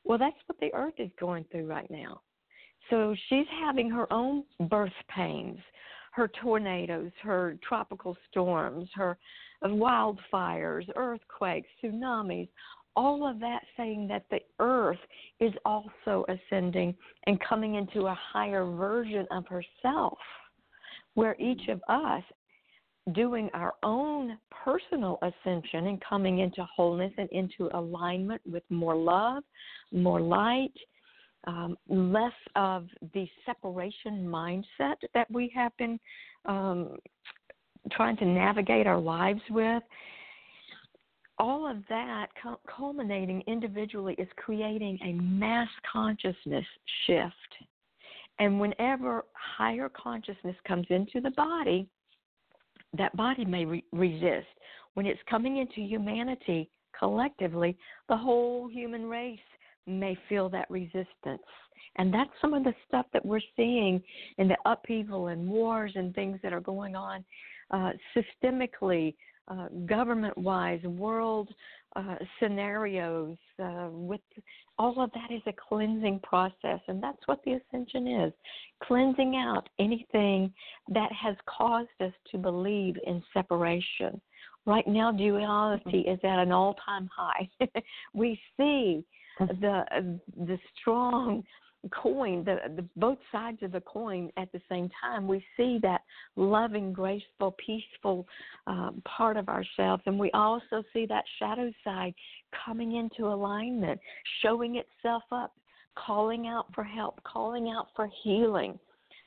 [0.05, 2.21] well, that's what the earth is going through right now.
[2.91, 5.59] So she's having her own birth pains,
[6.13, 9.19] her tornadoes, her tropical storms, her
[9.65, 12.49] wildfires, earthquakes, tsunamis,
[12.97, 14.99] all of that saying that the earth
[15.41, 16.95] is also ascending
[17.27, 20.19] and coming into a higher version of herself,
[21.15, 22.23] where each of us
[23.13, 29.43] doing our own personal ascension and coming into wholeness and into alignment with more love,
[29.93, 30.73] more light,
[31.47, 36.01] um, less of the separation mindset that we have been
[36.47, 36.97] um,
[37.93, 39.83] trying to navigate our lives with.
[41.39, 42.29] All of that
[42.75, 46.65] culminating individually is creating a mass consciousness
[47.07, 47.35] shift.
[48.39, 51.87] And whenever higher consciousness comes into the body,
[52.97, 54.47] that body may re- resist.
[54.95, 57.77] When it's coming into humanity collectively,
[58.09, 59.39] the whole human race
[59.87, 61.43] may feel that resistance.
[61.97, 64.03] And that's some of the stuff that we're seeing
[64.39, 67.25] in the upheaval and wars and things that are going on
[67.71, 69.15] uh, systemically,
[69.49, 71.49] uh, government wise, world
[71.97, 73.37] uh, scenarios.
[73.63, 74.21] Uh, with
[74.79, 78.33] all of that is a cleansing process, and that's what the ascension is
[78.83, 80.53] cleansing out anything
[80.89, 84.21] that has caused us to believe in separation.
[84.67, 86.11] Right now, duality mm-hmm.
[86.11, 87.49] is at an all time high.
[88.15, 89.05] we see
[89.41, 89.61] mm-hmm.
[89.61, 91.45] the uh, the strong
[91.91, 95.27] coin, the, the both sides of the coin at the same time.
[95.27, 96.03] We see that
[96.37, 98.27] loving, graceful, peaceful
[98.67, 102.15] um, part of ourselves, and we also see that shadow side
[102.65, 104.01] coming into alignment,
[104.43, 105.53] showing itself up,
[105.97, 108.79] calling out for help, calling out for healing.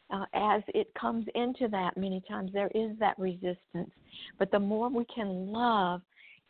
[0.10, 3.92] Uh, as it comes into that, many times there is that resistance.
[4.40, 6.02] But the more we can love,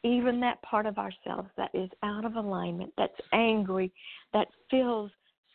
[0.03, 3.91] even that part of ourselves that is out of alignment, that's angry,
[4.33, 5.09] that feels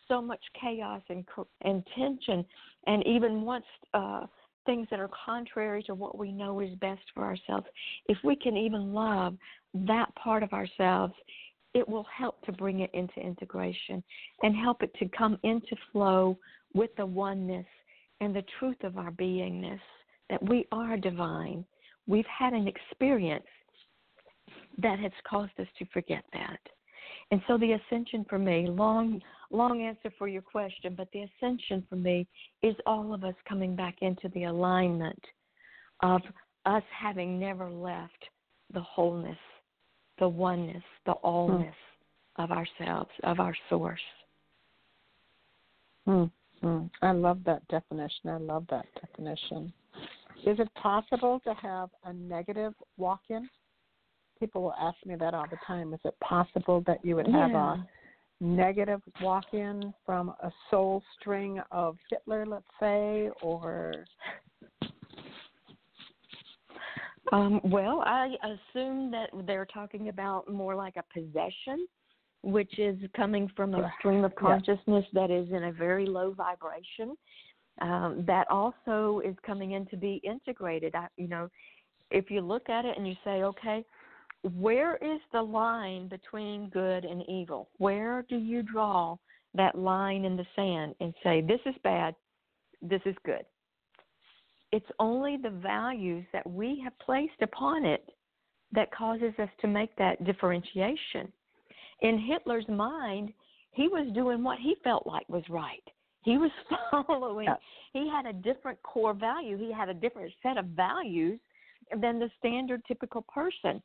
[0.07, 1.25] so much chaos and,
[1.61, 2.45] and tension,
[2.87, 4.25] and even once uh,
[4.65, 7.65] things that are contrary to what we know is best for ourselves,
[8.07, 9.35] if we can even love
[9.73, 11.13] that part of ourselves,
[11.73, 14.03] it will help to bring it into integration
[14.43, 16.37] and help it to come into flow
[16.73, 17.65] with the oneness
[18.21, 19.79] and the truth of our beingness
[20.29, 21.65] that we are divine.
[22.07, 23.45] We've had an experience
[24.77, 26.59] that has caused us to forget that.
[27.31, 31.85] And so the ascension for me, long long answer for your question, but the ascension
[31.89, 32.27] for me
[32.61, 35.21] is all of us coming back into the alignment
[36.01, 36.21] of
[36.65, 38.25] us having never left
[38.73, 39.37] the wholeness,
[40.19, 41.73] the oneness, the allness
[42.35, 42.41] hmm.
[42.41, 43.99] of ourselves, of our source.
[46.05, 46.25] Hmm.
[46.61, 46.85] Hmm.
[47.01, 48.29] I love that definition.
[48.29, 49.71] I love that definition.
[50.45, 53.49] Is it possible to have a negative walk in?
[54.43, 55.93] People will ask me that all the time.
[55.93, 57.75] Is it possible that you would have yeah.
[57.75, 64.03] a negative walk in from a soul string of Hitler, let's say, or
[67.31, 71.87] um, well, I assume that they're talking about more like a possession,
[72.41, 75.21] which is coming from a stream of consciousness yeah.
[75.21, 77.15] that is in a very low vibration.
[77.79, 80.95] Um, that also is coming in to be integrated.
[80.95, 81.49] I, you know,
[82.11, 83.83] if you look at it and you say, okay,
[84.43, 87.69] where is the line between good and evil?
[87.77, 89.17] Where do you draw
[89.53, 92.13] that line in the sand and say, this is bad,
[92.81, 93.45] this is good?
[94.71, 98.09] It's only the values that we have placed upon it
[98.73, 101.31] that causes us to make that differentiation.
[102.01, 103.31] In Hitler's mind,
[103.71, 105.83] he was doing what he felt like was right.
[106.23, 106.51] He was
[106.91, 107.47] following,
[107.93, 111.39] he had a different core value, he had a different set of values
[111.99, 113.81] than the standard typical person.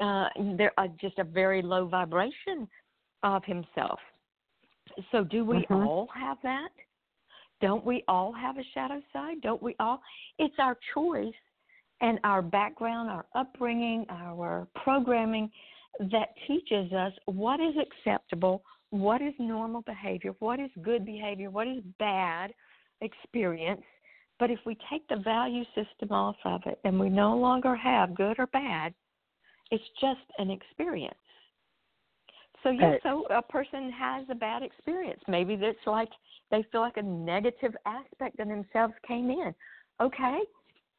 [0.00, 2.68] Uh, they're uh, just a very low vibration
[3.22, 3.98] of himself.
[5.12, 5.74] So, do we mm-hmm.
[5.74, 6.70] all have that?
[7.60, 9.40] Don't we all have a shadow side?
[9.42, 10.00] Don't we all?
[10.38, 11.34] It's our choice
[12.00, 15.50] and our background, our upbringing, our programming
[15.98, 21.66] that teaches us what is acceptable, what is normal behavior, what is good behavior, what
[21.66, 22.52] is bad
[23.02, 23.82] experience,
[24.40, 28.16] but if we take the value system off of it and we no longer have
[28.16, 28.94] good or bad,
[29.70, 31.14] it's just an experience.
[32.62, 35.20] So yes, so a person has a bad experience.
[35.28, 36.08] Maybe that's like
[36.50, 39.54] they feel like a negative aspect of themselves came in.
[40.00, 40.40] Okay,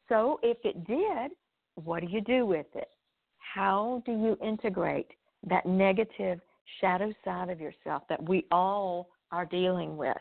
[0.07, 1.31] so if it did,
[1.75, 2.89] what do you do with it?
[3.37, 5.07] How do you integrate
[5.47, 6.39] that negative
[6.79, 10.17] shadow side of yourself that we all are dealing with,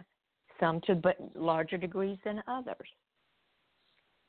[0.58, 2.88] some to but larger degrees than others?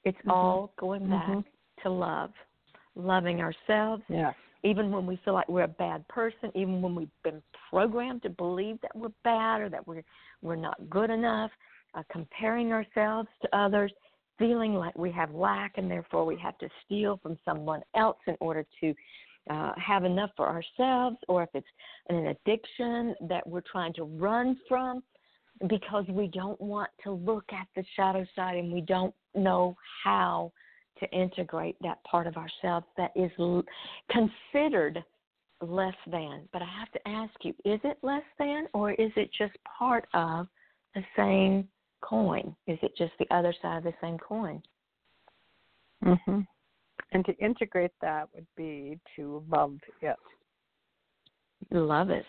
[0.03, 0.31] It's mm-hmm.
[0.31, 1.39] all going back mm-hmm.
[1.83, 2.31] to love,
[2.95, 4.03] loving ourselves.
[4.09, 4.31] Yeah.
[4.63, 8.29] Even when we feel like we're a bad person, even when we've been programmed to
[8.29, 10.03] believe that we're bad or that we're
[10.43, 11.51] we're not good enough,
[11.95, 13.91] uh, comparing ourselves to others,
[14.37, 18.35] feeling like we have lack and therefore we have to steal from someone else in
[18.39, 18.93] order to
[19.49, 21.67] uh, have enough for ourselves, or if it's
[22.09, 25.01] an addiction that we're trying to run from
[25.67, 30.51] because we don't want to look at the shadow side and we don't know how
[30.99, 33.63] to integrate that part of ourselves that is l-
[34.09, 35.03] considered
[35.61, 36.47] less than.
[36.53, 40.07] But I have to ask you, is it less than or is it just part
[40.13, 40.47] of
[40.95, 41.67] the same
[42.01, 42.55] coin?
[42.67, 44.61] Is it just the other side of the same coin?
[46.03, 46.47] Mhm.
[47.11, 50.17] And to integrate that would be to love it.
[51.69, 52.25] Love it.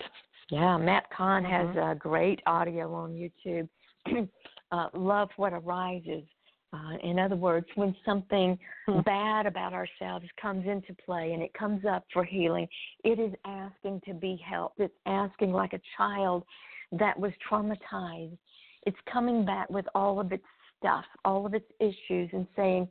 [0.51, 1.91] Yeah, Matt Kahn has mm-hmm.
[1.91, 3.69] a great audio on YouTube.
[4.73, 6.25] uh, love what arises
[6.73, 9.01] Uh, in other words, when something Hmm.
[9.01, 12.69] bad about ourselves comes into play and it comes up for healing,
[13.05, 14.81] it is asking to be helped.
[14.81, 16.45] It's asking like a child
[16.93, 18.39] that was traumatized.
[18.87, 20.45] It's coming back with all of its
[20.79, 22.89] stuff, all of its issues, and saying,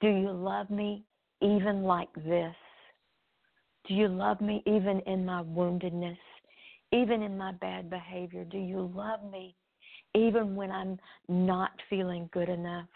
[0.00, 1.04] Do you love me
[1.40, 2.56] even like this?
[3.86, 6.18] Do you love me even in my woundedness,
[6.92, 8.44] even in my bad behavior?
[8.44, 9.54] Do you love me
[10.16, 10.98] even when I'm
[11.28, 12.88] not feeling good enough?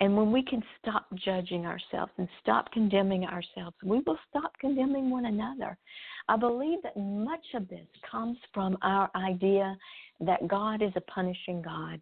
[0.00, 5.10] And when we can stop judging ourselves and stop condemning ourselves, we will stop condemning
[5.10, 5.78] one another.
[6.28, 9.76] I believe that much of this comes from our idea
[10.20, 12.00] that God is a punishing God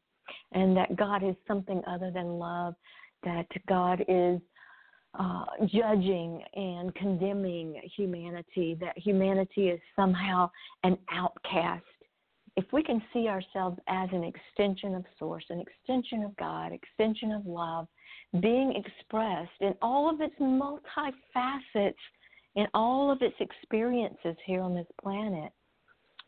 [0.52, 2.74] and that God is something other than love,
[3.24, 4.40] that God is
[5.18, 10.50] uh, judging and condemning humanity, that humanity is somehow
[10.84, 11.84] an outcast.
[12.60, 17.32] If we can see ourselves as an extension of Source, an extension of God, extension
[17.32, 17.88] of love,
[18.42, 21.94] being expressed in all of its multifacets,
[22.56, 25.52] in all of its experiences here on this planet,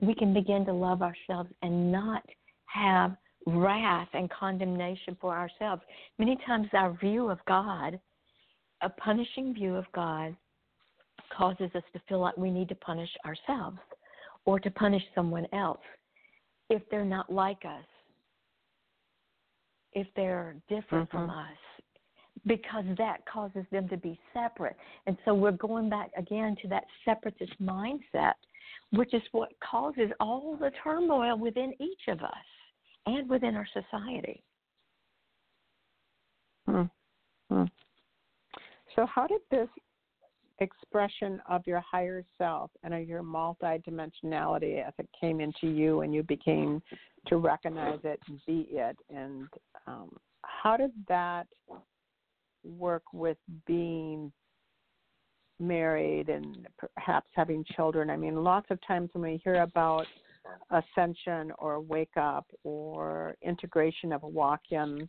[0.00, 2.24] we can begin to love ourselves and not
[2.64, 3.14] have
[3.46, 5.82] wrath and condemnation for ourselves.
[6.18, 8.00] Many times, our view of God,
[8.80, 10.34] a punishing view of God,
[11.36, 13.76] causes us to feel like we need to punish ourselves
[14.46, 15.78] or to punish someone else
[16.72, 17.84] if they're not like us,
[19.92, 21.18] if they're different Mm-hmm.
[21.18, 21.58] from us,
[22.46, 24.76] because that causes them to be separate.
[25.06, 28.32] And so we're going back again to that separatist mindset,
[28.92, 32.48] which is what causes all the turmoil within each of us
[33.04, 34.42] and within our society.
[36.66, 36.82] Hmm.
[37.50, 37.64] Hmm.
[38.96, 39.68] So, how did this
[40.58, 46.14] expression of your higher self and of your multidimensionality as it came into you and
[46.14, 46.82] you became
[47.28, 49.48] to recognize it and be it, and
[49.86, 50.10] um,
[50.44, 51.46] how did that
[52.64, 53.36] work with
[53.66, 54.32] being
[55.60, 58.10] married and perhaps having children?
[58.10, 60.06] I mean, lots of times when we hear about
[60.70, 65.08] ascension or wake up or integration of a walk in,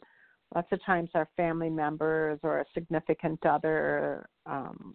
[0.56, 4.94] lots of times our family members or a significant other um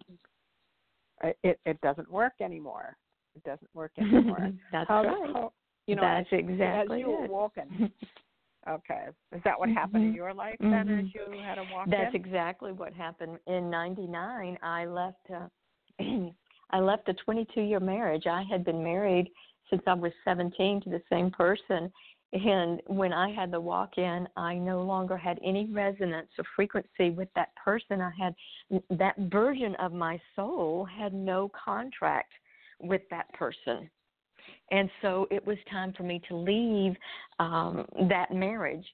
[1.43, 2.97] it it doesn't work anymore
[3.35, 5.33] it doesn't work anymore That's how, right.
[5.33, 5.53] how-
[5.87, 7.29] you know That's as, exactly as you it.
[7.29, 7.91] awoken
[8.69, 9.05] okay
[9.35, 10.15] is that what happened in Mhm.
[10.15, 11.15] your life then as Mhm.
[11.15, 13.39] you had a walk That's in exactly what happened.
[13.47, 15.31] In '99, I left.
[15.31, 15.47] Uh,
[16.71, 18.27] I left a 22 year marriage.
[18.27, 19.31] I had been married
[19.69, 21.91] since I was 17 to the same person,
[22.31, 27.09] and when I had the walk in, I no longer had any resonance or frequency
[27.09, 28.01] with that person.
[28.01, 28.35] I had
[28.91, 32.31] that version of my soul had no contract
[32.79, 33.89] with that person.
[34.71, 36.95] And so it was time for me to leave
[37.39, 38.85] um, that marriage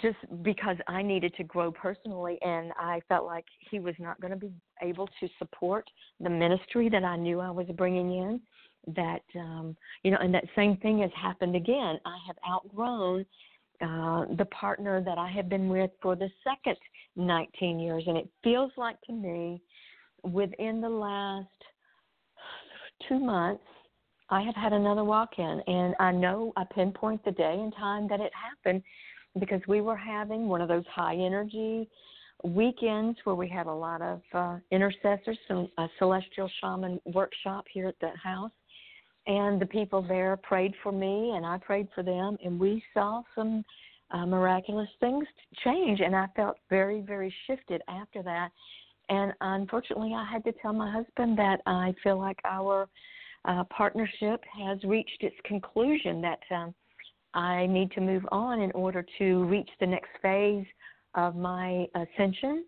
[0.00, 4.32] just because I needed to grow personally and I felt like he was not going
[4.32, 4.50] to be
[4.82, 5.88] able to support
[6.20, 8.40] the ministry that I knew I was bringing in
[8.88, 11.98] that um you know and that same thing has happened again.
[12.04, 13.24] I have outgrown
[13.80, 16.76] uh the partner that I have been with for the second
[17.16, 19.62] 19 years and it feels like to me
[20.22, 21.48] within the last
[23.08, 23.64] 2 months
[24.30, 28.08] I have had another walk in and I know I pinpoint the day and time
[28.08, 28.82] that it happened
[29.38, 31.88] because we were having one of those high energy
[32.42, 37.88] weekends where we had a lot of uh, intercessors, some a celestial shaman workshop here
[37.88, 38.50] at the house,
[39.26, 43.22] and the people there prayed for me and I prayed for them, and we saw
[43.34, 43.64] some
[44.10, 45.26] uh, miraculous things
[45.64, 48.50] change, and I felt very, very shifted after that.
[49.08, 52.88] And unfortunately, I had to tell my husband that I feel like our
[53.44, 56.22] uh, partnership has reached its conclusion.
[56.22, 56.74] That um,
[57.34, 60.64] I need to move on in order to reach the next phase
[61.14, 62.64] of my ascension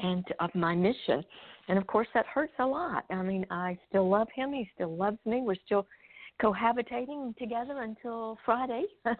[0.00, 1.22] and of my mission.
[1.68, 3.04] And of course, that hurts a lot.
[3.10, 4.52] I mean, I still love him.
[4.52, 5.42] He still loves me.
[5.42, 5.86] We're still
[6.40, 8.84] cohabitating together until Friday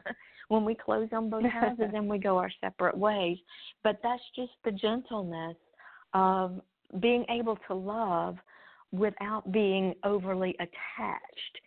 [0.48, 3.38] when we close on both houses and we go our separate ways.
[3.82, 5.56] But that's just the gentleness
[6.14, 6.60] of
[7.00, 8.36] being able to love
[8.92, 11.60] without being overly attached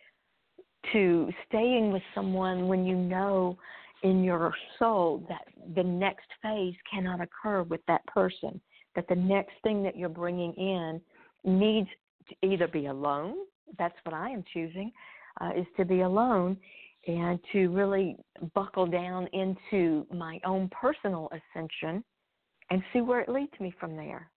[0.92, 3.58] to staying with someone when you know
[4.02, 8.60] in your soul that the next phase cannot occur with that person,
[8.96, 11.00] that the next thing that you're bringing in
[11.44, 11.88] needs
[12.28, 13.34] to either be alone,
[13.78, 14.90] that's what I am choosing,
[15.40, 16.56] uh, is to be alone
[17.06, 18.16] and to really
[18.54, 22.04] buckle down into my own personal ascension
[22.70, 24.30] and see where it leads me from there.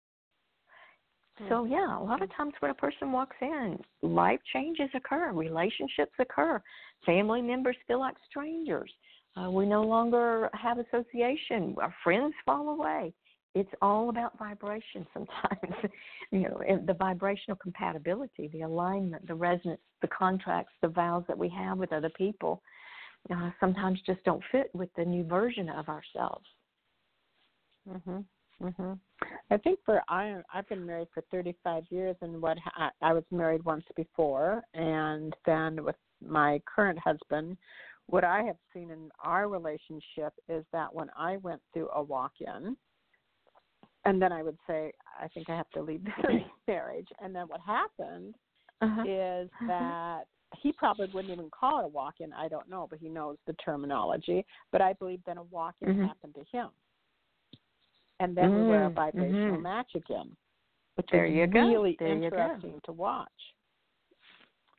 [1.49, 6.13] So yeah, a lot of times when a person walks in, life changes occur, relationships
[6.19, 6.61] occur,
[7.05, 8.91] family members feel like strangers.
[9.35, 11.75] Uh, we no longer have association.
[11.81, 13.13] Our friends fall away.
[13.55, 15.91] It's all about vibration sometimes.
[16.31, 21.49] you know, the vibrational compatibility, the alignment, the resonance, the contracts, the vows that we
[21.49, 22.61] have with other people
[23.33, 26.45] uh, sometimes just don't fit with the new version of ourselves.
[27.87, 28.25] Mhm.
[28.61, 28.99] Mhm.
[29.49, 33.25] I think for I I've been married for 35 years and what I, I was
[33.31, 37.57] married once before and then with my current husband
[38.07, 42.77] what I have seen in our relationship is that when I went through a walk-in
[44.05, 47.47] and then I would say I think I have to leave this marriage and then
[47.47, 48.35] what happened
[48.81, 49.03] uh-huh.
[49.07, 49.67] is uh-huh.
[49.67, 50.23] that
[50.61, 52.31] he probably wouldn't even call it a walk-in.
[52.33, 54.45] I don't know, but he knows the terminology.
[54.71, 56.05] But I believe then a walk-in mm-hmm.
[56.05, 56.69] happened to him
[58.23, 59.61] and then mm, we were a vibrational mm-hmm.
[59.61, 60.35] match again,
[60.95, 63.27] which there is you really there interesting to watch.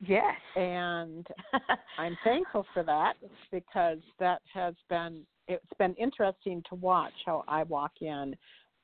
[0.01, 1.25] Yes, and
[1.99, 3.13] I'm thankful for that
[3.51, 8.35] because that has been it's been interesting to watch how I walk in,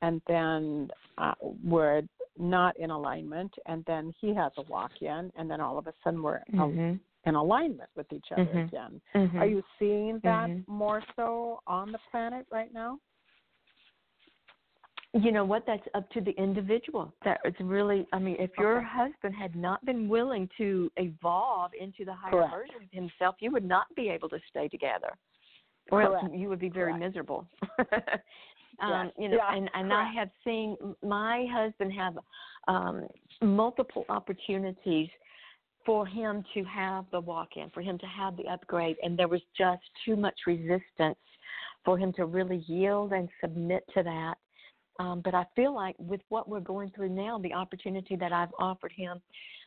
[0.02, 1.34] and then uh,
[1.64, 2.02] we're
[2.38, 5.93] not in alignment, and then he has a walk in, and then all of a
[6.04, 6.95] sudden we're mm-hmm.
[7.30, 8.60] in alignment with each other mm-hmm.
[8.60, 9.02] again.
[9.16, 9.38] Mm-hmm.
[9.38, 10.72] Are you seeing that Mm-hmm.
[10.72, 12.97] more so on the planet right now?
[15.14, 18.78] you know what that's up to the individual that it's really i mean if your
[18.78, 18.88] Okay.
[18.89, 22.54] husband had not been willing to evolve into the higher Correct.
[22.54, 25.18] version of himself you would not be able to stay together
[25.91, 27.06] or else you would be very Correct.
[27.06, 27.47] miserable.
[28.82, 32.18] um you know Yeah, and and i have seen my husband have
[32.68, 33.08] um
[33.42, 35.10] multiple opportunities
[35.86, 39.28] for him to have the walk in for him to have the upgrade and there
[39.28, 41.18] was just too much resistance
[41.84, 44.36] for him to really yield and submit to that
[45.02, 48.54] um, but I feel like with what we're going through now, the opportunity that I've
[48.60, 49.20] offered him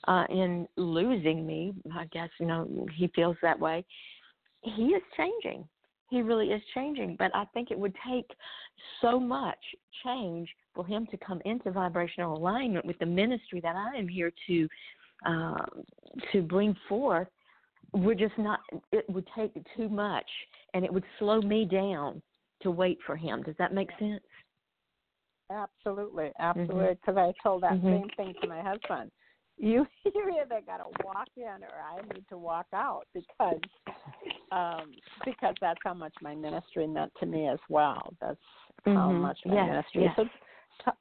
[0.06, 3.84] uh, in losing me, I guess you know he feels that way.
[4.62, 5.66] He is changing.
[6.10, 7.16] He really is changing.
[7.18, 8.30] But I think it would take
[9.00, 9.58] so much
[10.04, 14.32] change for him to come into vibrational alignment with the ministry that I am here
[14.46, 14.68] to
[15.26, 15.64] uh,
[16.32, 17.28] to bring forth.
[17.92, 18.60] We're just not.
[18.92, 20.28] It would take too much,
[20.74, 22.20] and it would slow me down
[22.62, 23.42] to wait for him.
[23.42, 24.22] Does that make sense?
[25.50, 26.94] Absolutely, absolutely.
[26.94, 27.82] Because I told that Mhm.
[27.82, 29.10] same thing to my husband.
[29.58, 33.60] You you either got to walk in or I need to walk out because
[34.52, 34.92] um
[35.24, 38.12] because that's how much my ministry meant to me as well.
[38.20, 38.38] That's
[38.84, 39.20] how Mhm.
[39.20, 40.02] much my Yes, ministry.
[40.02, 40.16] yes.
[40.16, 40.24] So
[40.84, 40.98] t-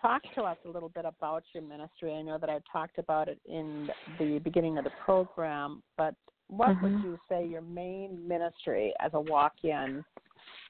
[0.00, 2.14] talk to us a little bit about your ministry.
[2.14, 6.14] I know that I talked about it in the beginning of the program, but
[6.48, 7.04] what would Mhm.
[7.04, 10.04] you say your main ministry as a walk-in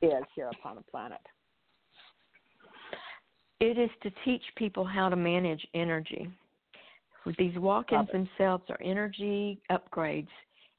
[0.02, 1.20] is here upon the planet?
[3.60, 6.30] It is to teach people how to manage energy.
[7.38, 10.28] These walk ins themselves are energy upgrades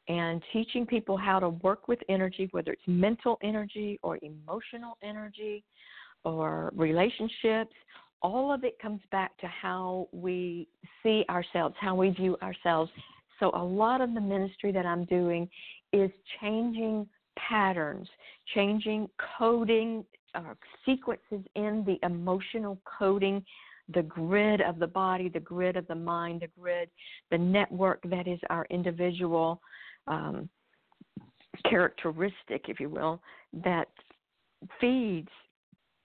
[0.07, 5.63] and teaching people how to work with energy, whether it's mental energy or emotional energy
[6.23, 7.73] or relationships.
[8.21, 10.67] All of it comes back to how we
[11.01, 12.91] see ourselves, how we view ourselves.
[13.39, 15.49] So, a lot of the ministry that I'm doing
[15.93, 18.07] is changing patterns,
[18.53, 20.53] changing coding uh,
[20.85, 23.43] sequences in the emotional coding,
[23.93, 26.89] the grid of the body, the grid of the mind, the grid,
[27.29, 29.61] the network that is our individual
[30.07, 30.49] um,
[31.69, 33.21] characteristic, if you will,
[33.53, 33.87] that
[34.79, 35.29] feeds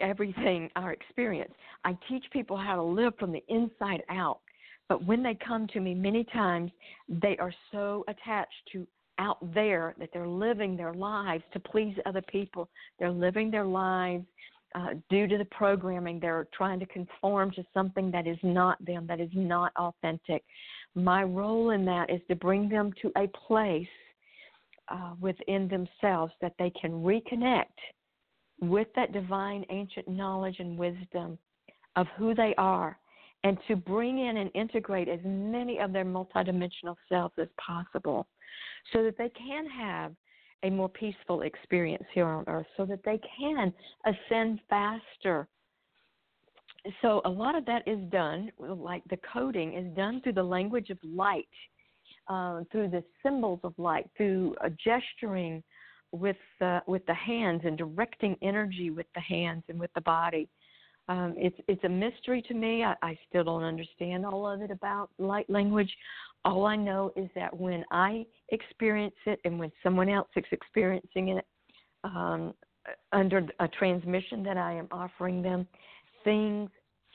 [0.01, 1.53] everything our experience.
[1.85, 4.41] I teach people how to live from the inside out.
[4.89, 6.71] But when they come to me, many times
[7.09, 8.87] they are so attached to
[9.19, 12.69] out there that they're living their lives to please other people.
[12.99, 14.27] They're living their lives
[14.75, 16.21] uh, due to the programming.
[16.21, 20.45] They're trying to conform to something that is not them, that is not authentic.
[20.95, 23.87] My role in that is to bring them to a place
[24.89, 27.65] uh, within themselves that they can reconnect
[28.61, 31.39] with that divine ancient knowledge and wisdom
[31.97, 32.99] of who they are
[33.45, 38.27] and to bring in and integrate as many of their multidimensional selves as possible
[38.93, 40.13] so that they can have
[40.63, 43.73] a more peaceful experience here on earth, so that they can
[44.07, 45.49] ascend faster.
[47.03, 50.91] So, a lot of that is done, like the coding, is done through the language
[50.91, 51.49] of light,
[52.29, 55.63] uh, through the symbols of light, through uh, gesturing
[56.13, 60.49] with the, with the hands and directing energy with the hands and with the body.
[61.09, 62.83] Um, it's it's a mystery to me.
[62.85, 65.93] I, I still don't understand all of it about light language.
[66.45, 71.29] All I know is that when I experience it and when someone else is experiencing
[71.29, 71.45] it
[72.05, 72.55] um,
[73.13, 75.67] under a transmission that I am offering them,
[76.25, 76.71] things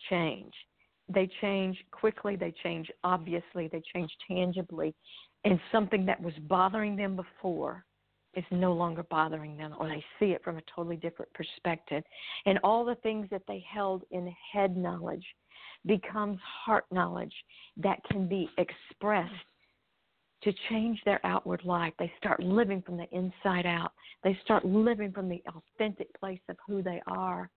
[0.09, 0.53] change.
[1.09, 2.37] They change quickly.
[2.37, 3.67] They change obviously.
[3.67, 4.95] They change tangibly,
[5.43, 7.85] and something that was bothering them before
[8.35, 12.03] is no longer bothering them or they see it from a totally different perspective.
[12.45, 15.25] And all the things that they held in head knowledge
[15.85, 17.33] becomes heart knowledge
[17.77, 19.33] that can be expressed
[20.43, 21.93] to change their outward life.
[21.99, 23.91] They start living from the inside out.
[24.23, 27.49] They start living from the authentic place of who they are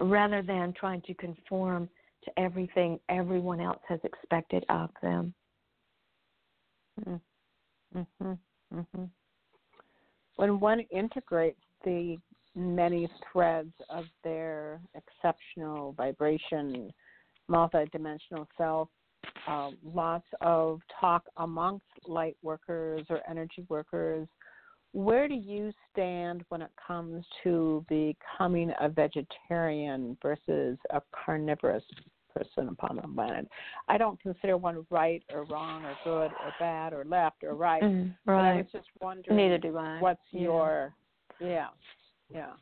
[0.00, 1.88] rather than trying to conform
[2.24, 5.34] to everything everyone else has expected of them.
[7.04, 7.20] Mhm
[7.94, 9.10] mhm
[10.38, 12.16] when one integrates the
[12.54, 16.92] many threads of their exceptional vibration,
[17.50, 18.88] multidimensional self,
[19.48, 24.28] uh, lots of talk amongst light workers or energy workers.
[24.92, 31.84] Where do you stand when it comes to becoming a vegetarian versus a carnivorous
[32.38, 33.48] person upon the planet?
[33.88, 37.82] I don't consider one right or wrong or good or bad or left or right.
[37.82, 38.52] Mm, right.
[38.52, 39.36] I was just wondering.
[39.36, 39.98] Neither do I.
[40.00, 40.40] What's yeah.
[40.40, 40.94] your,
[41.40, 41.68] yeah,
[42.32, 42.52] yeah.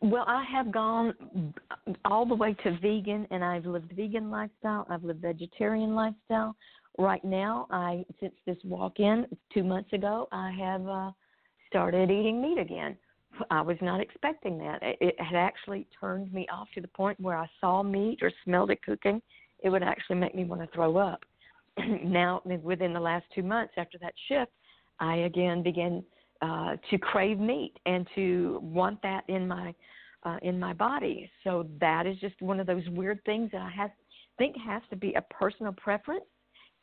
[0.00, 1.52] Well, I have gone
[2.04, 4.86] all the way to vegan, and I've lived vegan lifestyle.
[4.88, 6.54] I've lived vegetarian lifestyle.
[6.98, 11.10] Right now, I since this walk-in two months ago, I have uh,
[11.68, 12.96] started eating meat again.
[13.50, 14.78] I was not expecting that.
[14.82, 18.70] It had actually turned me off to the point where I saw meat or smelled
[18.70, 19.22] it cooking,
[19.62, 21.24] it would actually make me want to throw up.
[22.04, 24.52] now, within the last two months after that shift,
[25.00, 26.04] I again began
[26.42, 29.74] uh, to crave meat and to want that in my
[30.24, 31.30] uh, in my body.
[31.42, 33.90] So that is just one of those weird things that I have
[34.38, 36.24] think has to be a personal preference,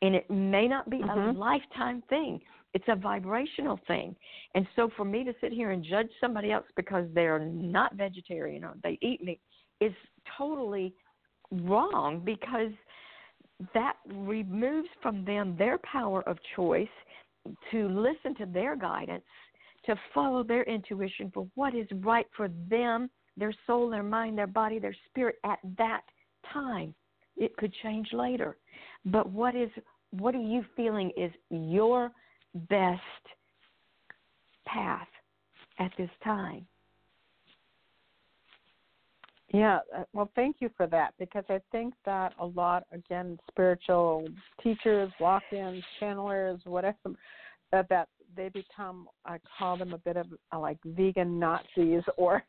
[0.02, 1.36] and it may not be mm-hmm.
[1.36, 2.40] a lifetime thing.
[2.72, 4.14] It's a vibrational thing,
[4.54, 8.64] and so for me to sit here and judge somebody else because they're not vegetarian
[8.64, 9.40] or they eat meat
[9.80, 9.92] is
[10.38, 10.94] totally
[11.50, 12.70] wrong because
[13.74, 16.88] that removes from them their power of choice
[17.70, 19.24] to listen to their guidance
[19.86, 24.46] to follow their intuition for what is right for them, their soul, their mind, their
[24.46, 26.02] body, their spirit at that
[26.52, 26.94] time.
[27.36, 28.56] It could change later.
[29.06, 29.70] But what is
[30.10, 32.10] what are you feeling is your
[32.54, 33.00] best
[34.66, 35.08] path
[35.78, 36.66] at this time?
[39.52, 44.28] Yeah, uh, well, thank you for that because I think that a lot, again, spiritual
[44.62, 46.96] teachers, walk ins, channelers, whatever,
[47.72, 50.26] that, that they become I call them a bit of
[50.56, 52.44] like vegan Nazis or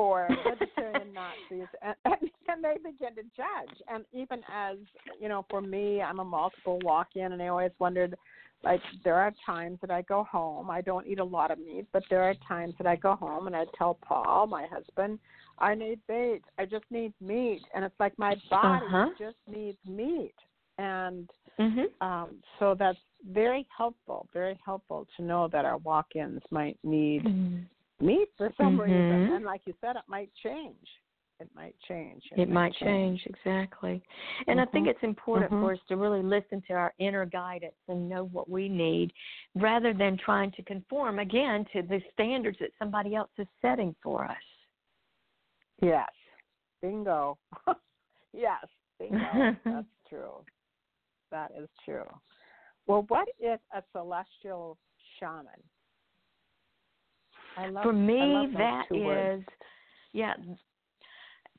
[0.00, 2.16] or vegetarian Nazis, and,
[2.48, 3.76] and they begin to judge.
[3.88, 4.78] And even as
[5.20, 8.16] you know, for me, I'm a multiple walk-in, and I always wondered,
[8.64, 10.70] like, there are times that I go home.
[10.70, 13.46] I don't eat a lot of meat, but there are times that I go home
[13.46, 15.18] and I tell Paul, my husband,
[15.58, 16.40] I need bait.
[16.58, 19.08] I just need meat, and it's like my body uh-huh.
[19.18, 20.34] just needs meat,
[20.78, 21.28] and
[21.58, 22.06] mm-hmm.
[22.06, 22.98] um, so that's
[23.30, 27.58] very helpful, very helpful to know that our walk-ins might need mm-hmm.
[28.00, 28.90] Meat for some mm-hmm.
[28.90, 30.76] reason, and like you said, it might change.
[31.40, 32.22] It might change.
[32.32, 33.22] It, it might change.
[33.22, 33.34] change.
[33.34, 34.02] exactly.
[34.46, 34.68] And mm-hmm.
[34.68, 34.90] I think Mm-hmm.
[34.90, 35.62] it's important mm-hmm.
[35.62, 39.12] for us to really listen to our inner guidance and know what we need,
[39.54, 44.24] rather than trying to conform again to the standards that somebody else is setting for
[44.24, 44.36] us.
[45.80, 46.10] Yes.
[46.82, 47.38] Bingo.
[48.32, 48.64] yes.
[48.98, 49.18] Bingo.
[49.64, 50.44] That's true.
[51.30, 52.04] That is true.
[52.86, 54.76] Well, what is a celestial
[55.18, 55.46] shaman?
[57.68, 59.44] Love, For me, that is, words.
[60.12, 60.34] yeah,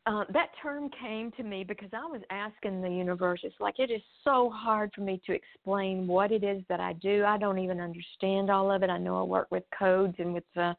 [0.08, 3.42] uh, that term came to me because I was asking the universe.
[3.44, 6.94] It's like it is so hard for me to explain what it is that I
[6.94, 7.24] do.
[7.24, 8.90] I don't even understand all of it.
[8.90, 10.74] I know I work with codes and with uh,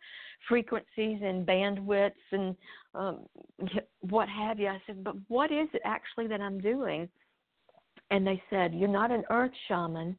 [0.49, 2.57] frequencies and bandwidths and
[2.95, 3.21] um,
[4.01, 4.67] what have you.
[4.67, 7.09] I said, but what is it actually that I'm doing?
[8.11, 10.19] And they said, you're not an earth shaman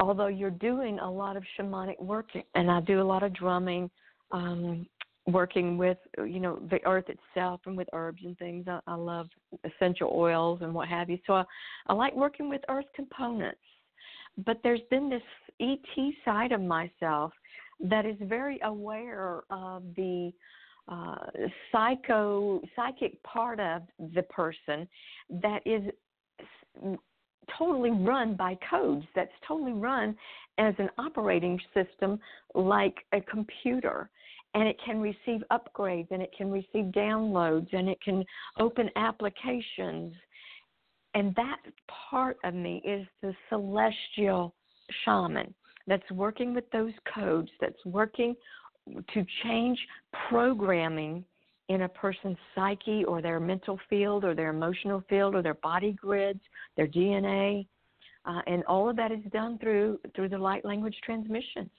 [0.00, 3.90] although you're doing a lot of shamanic work, and I do a lot of drumming,
[4.32, 4.86] um,
[5.26, 8.66] working with you know the earth itself and with herbs and things.
[8.68, 9.28] I, I love
[9.64, 11.18] essential oils and what have you.
[11.26, 11.44] So I,
[11.86, 13.60] I like working with earth components.
[14.44, 15.22] But there's been this
[15.60, 17.32] ET side of myself
[17.80, 20.32] that is very aware of the
[20.88, 21.16] uh,
[21.70, 23.82] psycho psychic part of
[24.14, 24.88] the person
[25.30, 25.82] that is
[27.58, 30.16] totally run by codes that's totally run
[30.58, 32.18] as an operating system
[32.54, 34.10] like a computer
[34.54, 38.24] and it can receive upgrades and it can receive downloads and it can
[38.58, 40.14] open applications
[41.14, 41.58] and that
[42.10, 44.54] part of me is the celestial
[45.04, 45.52] shaman
[45.86, 48.34] that's working with those codes that's working
[49.12, 49.78] to change
[50.28, 51.24] programming
[51.68, 55.92] in a person's psyche or their mental field or their emotional field or their body
[55.92, 56.40] grids,
[56.76, 57.66] their DNA,
[58.24, 61.70] uh, and all of that is done through through the light language transmissions.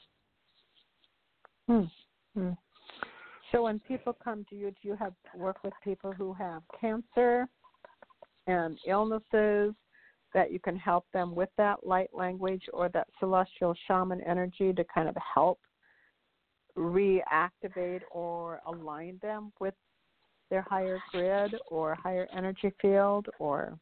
[2.38, 2.54] Mm-hmm.
[3.52, 7.48] So when people come to you, do you have work with people who have cancer
[8.48, 9.74] and illnesses
[10.34, 14.86] that you can help them with that light language or that celestial shaman energy to
[14.94, 15.60] kind of help
[16.78, 19.74] reactivate or align them with
[20.50, 23.78] their higher grid or higher energy field or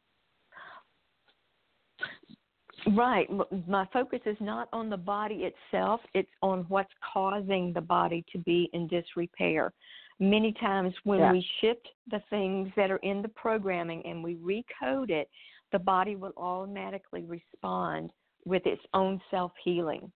[2.96, 3.28] Right.
[3.68, 8.38] My focus is not on the body itself, it's on what's causing the body to
[8.40, 9.74] be in disrepair.
[10.20, 11.32] Many times when yeah.
[11.32, 15.30] we shift the things that are in the programming and we recode it,
[15.72, 18.12] the body will automatically respond
[18.46, 20.12] with its own self healing.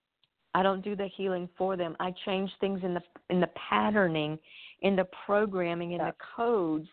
[0.54, 1.96] I don't do the healing for them.
[2.00, 4.38] I change things in the in the patterning,
[4.82, 6.10] in the programming, in yeah.
[6.10, 6.88] the codes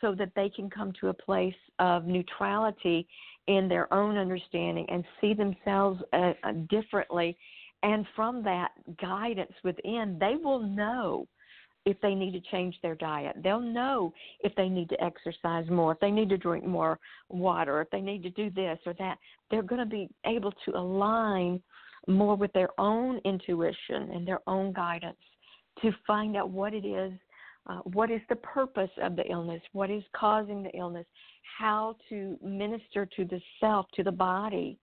[0.00, 3.06] so that they can come to a place of neutrality
[3.46, 7.36] in their own understanding and see themselves uh, uh, differently.
[7.82, 8.70] And from that
[9.00, 11.26] guidance within, they will know
[11.84, 13.36] if they need to change their diet.
[13.42, 17.82] They'll know if they need to exercise more, if they need to drink more water,
[17.82, 19.18] if they need to do this or that.
[19.50, 21.62] They're going to be able to align
[22.08, 25.16] more with their own intuition and their own guidance
[25.82, 27.12] to find out what it is
[27.66, 29.62] uh, what is the purpose of the illness?
[29.72, 31.06] What is causing the illness?
[31.58, 34.78] How to minister to the self, to the body,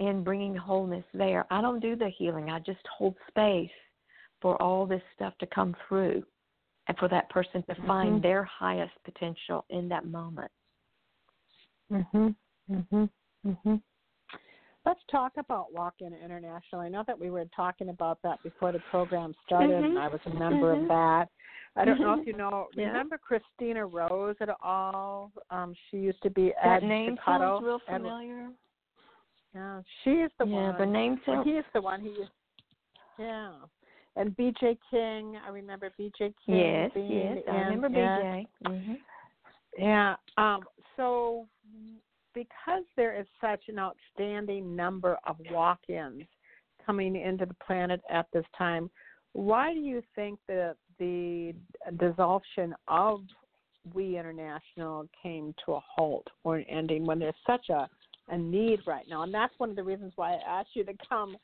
[0.00, 1.46] and bringing wholeness there.
[1.50, 2.50] I don't do the healing.
[2.50, 3.70] I just hold space
[4.40, 6.22] for all this stuff to come through
[6.88, 7.86] and for that person to mm-hmm.
[7.86, 10.50] find their highest potential in that moment.
[11.90, 12.34] Mhm.
[12.70, 13.10] Mhm.
[13.44, 13.82] Mhm.
[14.84, 16.82] Let's talk about Walk In International.
[16.82, 19.96] I know that we were talking about that before the program started, mm-hmm.
[19.96, 20.82] and I was a member mm-hmm.
[20.82, 21.28] of that.
[21.76, 22.68] I don't know if you know.
[22.74, 22.86] yeah.
[22.86, 25.32] Remember Christina Rose at all?
[25.50, 27.60] Um, she used to be at that Ed name Chicato.
[27.60, 28.48] sounds real familiar.
[29.54, 30.64] yeah, she is the yeah, one.
[30.72, 31.46] Yeah, the name sounds.
[31.46, 32.00] He's the one.
[32.00, 32.28] He is.
[33.18, 33.52] Yeah,
[34.16, 34.78] and B.J.
[34.90, 35.36] King.
[35.44, 36.32] I remember B.J.
[36.44, 36.56] King.
[36.56, 38.46] Yes, being yes, in, I remember B.J.
[38.66, 38.94] Mm-hmm.
[39.78, 40.16] Yeah.
[40.36, 40.60] Um.
[40.96, 41.46] So
[42.34, 46.24] because there is such an outstanding number of walk-ins
[46.84, 48.90] coming into the planet at this time,
[49.32, 51.54] why do you think that the
[51.98, 53.20] dissolution of
[53.92, 57.88] We International came to a halt or an ending when there's such a,
[58.28, 59.22] a need right now?
[59.22, 61.36] And that's one of the reasons why I asked you to come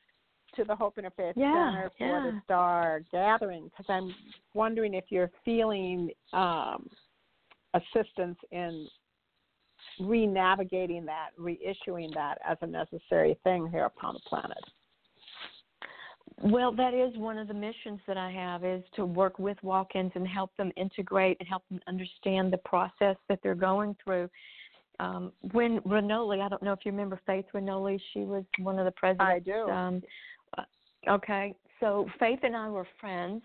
[0.57, 2.31] to the Hope Interfaith yeah, Center for yeah.
[2.31, 4.15] the Star Gathering because I'm
[4.55, 6.89] wondering if you're feeling um,
[7.75, 8.87] assistance in
[10.01, 14.59] re-navigating that, reissuing that as a necessary thing here upon the planet.
[16.43, 20.12] Well, that is one of the missions that I have is to work with walk-ins
[20.14, 24.28] and help them integrate and help them understand the process that they're going through.
[25.01, 28.85] Um, when Ranoli, I don't know if you remember Faith Ranoli, she was one of
[28.85, 29.24] the presidents.
[29.26, 29.68] I do.
[29.70, 30.03] Um,
[30.59, 30.62] uh,
[31.09, 33.43] okay, so Faith and I were friends,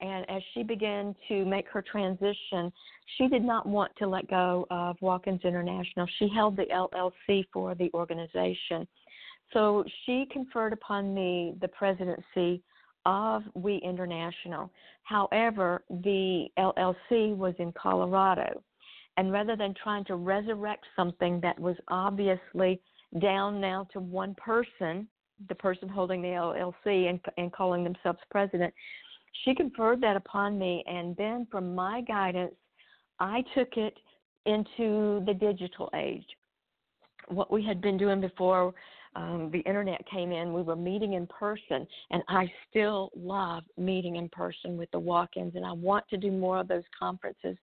[0.00, 2.72] and as she began to make her transition,
[3.16, 6.06] she did not want to let go of Walk-ins International.
[6.18, 8.86] She held the LLC for the organization.
[9.52, 12.62] So she conferred upon me the presidency
[13.04, 14.70] of We International.
[15.02, 18.62] However, the LLC was in Colorado.
[19.16, 22.80] And rather than trying to resurrect something that was obviously
[23.20, 25.06] down now to one person,
[25.48, 28.72] the person holding the LLC and, and calling themselves president,
[29.44, 30.82] she conferred that upon me.
[30.86, 32.54] And then from my guidance,
[33.20, 33.96] I took it
[34.46, 36.24] into the digital age.
[37.28, 38.74] What we had been doing before
[39.14, 44.16] um, the internet came in, we were meeting in person, and I still love meeting
[44.16, 47.56] in person with the walk ins, and I want to do more of those conferences.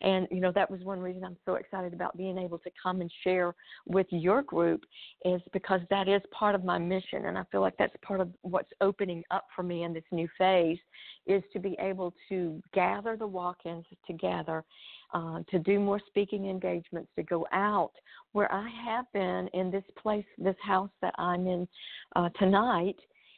[0.00, 3.00] And, you know, that was one reason I'm so excited about being able to come
[3.00, 3.54] and share
[3.86, 4.82] with your group,
[5.24, 7.26] is because that is part of my mission.
[7.26, 10.28] And I feel like that's part of what's opening up for me in this new
[10.36, 10.78] phase
[11.26, 14.64] is to be able to gather the walk ins together
[15.12, 17.92] uh, to do more speaking engagements, to go out
[18.32, 21.68] where I have been in this place, this house that I'm in
[22.16, 22.96] uh, tonight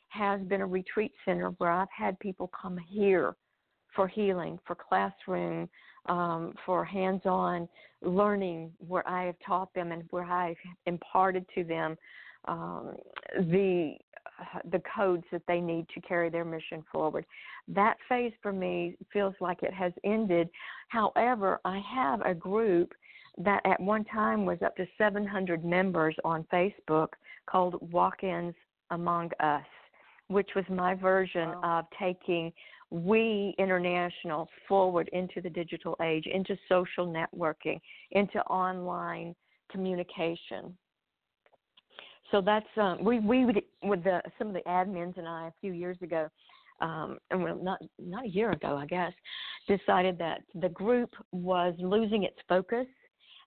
[0.09, 3.35] has been a retreat center where I've had people come here
[3.95, 5.69] for healing, for classroom,
[6.07, 7.69] um, for hands on
[8.03, 10.57] learning where I have taught them and where I've
[10.87, 11.97] imparted to them
[12.47, 12.95] um,
[13.35, 13.95] the
[14.71, 17.25] the codes that they need to carry their mission forward.
[17.69, 20.49] That phase for me feels like it has ended.
[20.89, 22.93] However, I have a group
[23.39, 27.09] that at one time was up to 700 members on Facebook
[27.51, 28.55] called Walk Ins
[28.91, 29.65] Among Us,
[30.29, 31.81] which was my version wow.
[31.81, 32.53] of taking
[32.91, 37.81] We International forward into the digital age, into social networking,
[38.13, 39.35] into online
[39.71, 40.77] communication.
[42.35, 43.45] So that's um, we we
[43.85, 46.29] with the, some of the admins and I a few years ago
[46.81, 49.13] um, and well, not not a year ago, I guess,
[49.69, 52.89] decided that the group was losing its focus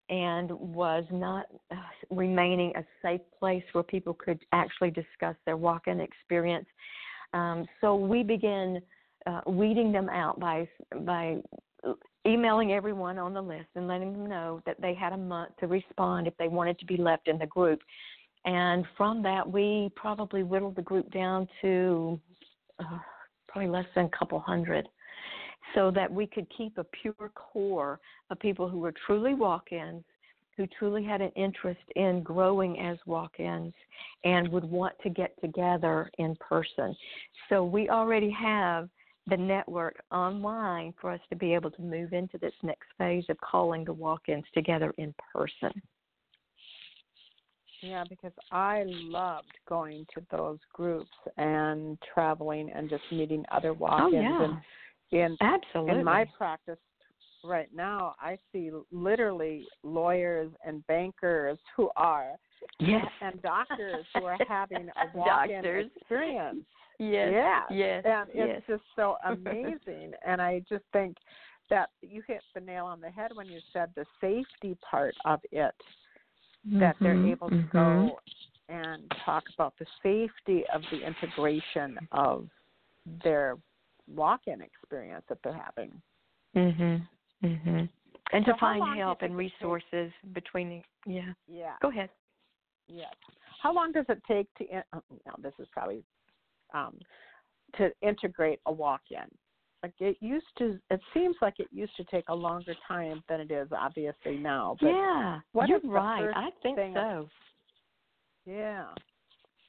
[0.08, 1.74] and was not uh,
[2.08, 6.66] remaining a safe place where people could actually discuss their walk-in experience.
[7.34, 8.80] Um, so we began
[9.26, 10.66] uh, weeding them out by
[11.00, 11.42] by
[12.26, 15.66] emailing everyone on the list and letting them know that they had a month to
[15.66, 17.80] respond if they wanted to be left in the group.
[18.44, 22.20] And from that, we probably whittled the group down to
[22.78, 22.98] uh,
[23.48, 24.88] probably less than a couple hundred
[25.74, 30.04] so that we could keep a pure core of people who were truly walk ins,
[30.56, 33.74] who truly had an interest in growing as walk ins,
[34.24, 36.96] and would want to get together in person.
[37.48, 38.88] So we already have
[39.28, 43.38] the network online for us to be able to move into this next phase of
[43.40, 45.82] calling the walk ins together in person.
[47.82, 53.74] Yeah, because I loved going to those groups and traveling and just meeting other oh,
[53.74, 54.14] walk-ins.
[54.14, 54.44] Oh, yeah.
[54.44, 54.58] And
[55.10, 55.98] in Absolutely.
[55.98, 56.78] in my practice
[57.44, 62.32] right now, I see literally lawyers and bankers who are
[62.80, 63.06] yes.
[63.22, 65.90] and doctors who are having a walk-in Doctors.
[65.96, 66.64] experience.
[66.98, 67.28] Yes.
[67.32, 67.60] Yeah.
[67.70, 68.04] Yes.
[68.04, 68.48] And yes.
[68.50, 70.12] it's just so amazing.
[70.26, 71.16] and I just think
[71.70, 75.40] that you hit the nail on the head when you said the safety part of
[75.52, 75.74] it
[76.64, 77.70] that they're Mhm, able to mhm.
[77.70, 78.20] go
[78.68, 82.50] and talk about the safety of the integration of
[83.22, 83.56] their
[84.06, 86.02] walk-in experience that they're having.
[86.54, 87.08] Mhm.
[87.42, 87.88] Mhm.
[88.32, 91.32] And So to find long do you help and resources between the yeah.
[91.46, 91.76] Yeah.
[91.80, 92.10] Go ahead.
[92.88, 93.14] Yes.
[93.62, 94.64] How long does it take to?
[94.66, 96.04] in- oh, No, this is probably
[96.74, 96.98] um,
[97.76, 99.26] to integrate a walk-in.
[99.82, 100.78] Like it used to.
[100.90, 104.76] It seems like it used to take a longer time than it is obviously now.
[104.80, 105.38] But yeah.
[105.52, 106.30] what you're right.
[106.34, 107.28] I think so.
[108.44, 108.86] yeah.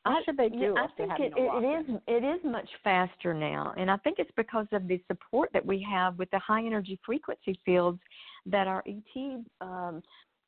[0.05, 3.33] I, What should they yeah, do I think it, it is it is much faster
[3.33, 6.65] now, and I think it's because of the support that we have with the high
[6.65, 7.99] energy frequency fields
[8.45, 10.01] that our ET um,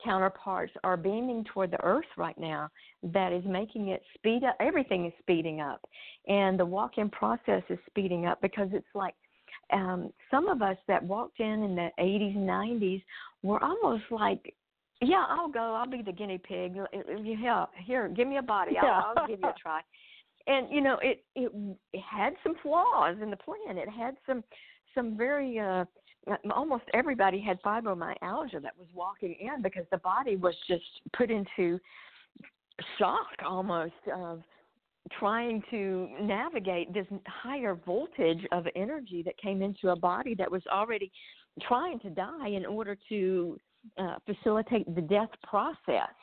[0.03, 2.69] counterparts are beaming toward the Earth right now.
[3.03, 4.55] That is making it speed up.
[4.59, 5.81] Everything is speeding up,
[6.27, 9.15] and the walk-in process is speeding up because it's like
[9.71, 13.03] um, some of us that walked in in the 80s, 90s
[13.43, 14.53] were almost like
[15.03, 15.73] yeah, I'll go.
[15.73, 16.77] I'll be the guinea pig.
[16.93, 18.77] Here, here, give me a body.
[18.77, 19.01] I'll, Yeah.
[19.03, 19.81] I'll give you a try.
[20.47, 21.51] And you know, it, it
[21.91, 23.77] it had some flaws in the plan.
[23.77, 24.43] It had some
[24.93, 25.85] some very uh
[26.53, 30.83] almost everybody had fibromyalgia that was walking in because the body was just
[31.17, 31.79] put into
[32.99, 34.43] shock almost of
[35.19, 40.61] trying to navigate this higher voltage of energy that came into a body that was
[40.71, 41.11] already
[41.67, 43.57] trying to die in order to
[43.97, 46.13] uh, facilitate the death process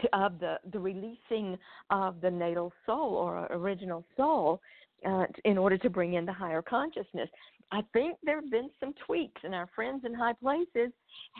[0.00, 1.56] to, of the, the releasing
[1.90, 4.60] of the natal soul or original soul
[5.06, 7.28] uh, in order to bring in the higher consciousness.
[7.70, 10.92] I think there have been some tweaks, and our friends in high places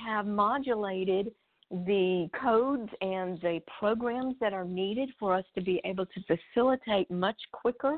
[0.06, 1.30] have modulated
[1.72, 7.10] the codes and the programs that are needed for us to be able to facilitate
[7.10, 7.96] much quicker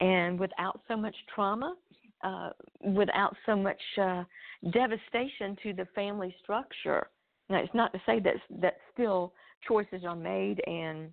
[0.00, 1.76] and without so much trauma,
[2.24, 2.50] uh,
[2.80, 4.24] without so much uh,
[4.72, 7.06] devastation to the family structure.
[7.48, 9.32] Now, it's not to say that that still
[9.66, 11.10] choices are made and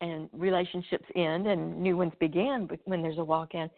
[0.00, 3.68] and relationships end and new ones begin when there's a walk-in,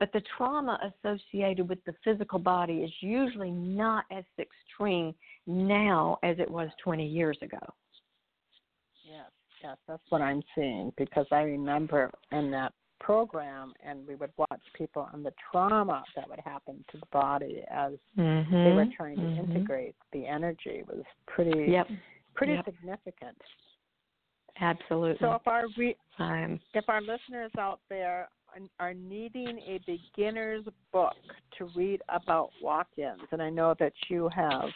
[0.00, 5.14] but the trauma associated with the physical body is usually not as extreme
[5.46, 7.58] now as it was 20 years ago.
[9.04, 9.30] Yes,
[9.62, 14.60] yes, that's what I'm seeing because I remember in that program and we would watch
[14.76, 18.52] people and the trauma that would happen to the body as mm-hmm.
[18.52, 19.52] they were trying to mm-hmm.
[19.52, 21.88] integrate the energy was pretty Yep.
[22.34, 22.64] pretty Yep.
[22.64, 23.38] significant.
[24.60, 25.18] Absolutely.
[25.20, 28.28] So if our re- um, if our listeners out there
[28.78, 31.16] are- needing a beginner's book
[31.58, 34.70] to read about walk-ins, and I know that you have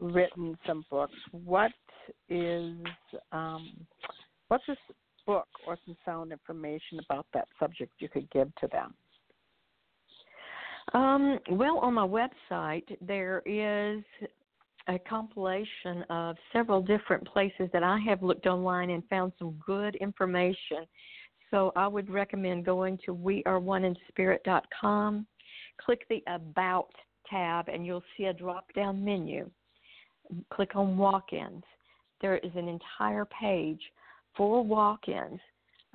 [0.00, 1.72] written some books, what
[2.28, 2.76] is
[3.32, 3.86] um,
[4.48, 4.76] what's this
[5.26, 8.94] book or some sound information about that subject you could give to them?
[10.92, 14.04] Um, well, on my website, there is
[14.86, 19.96] a compilation of several different places that I have looked online and found some good
[19.96, 20.86] information.
[21.54, 25.26] So I would recommend going to weareoneinspirit.com,
[25.80, 26.90] click the About
[27.30, 29.48] tab, and you'll see a drop down menu.
[30.52, 31.62] Click on walk ins.
[32.20, 33.78] There is an entire page
[34.36, 35.38] for walk ins.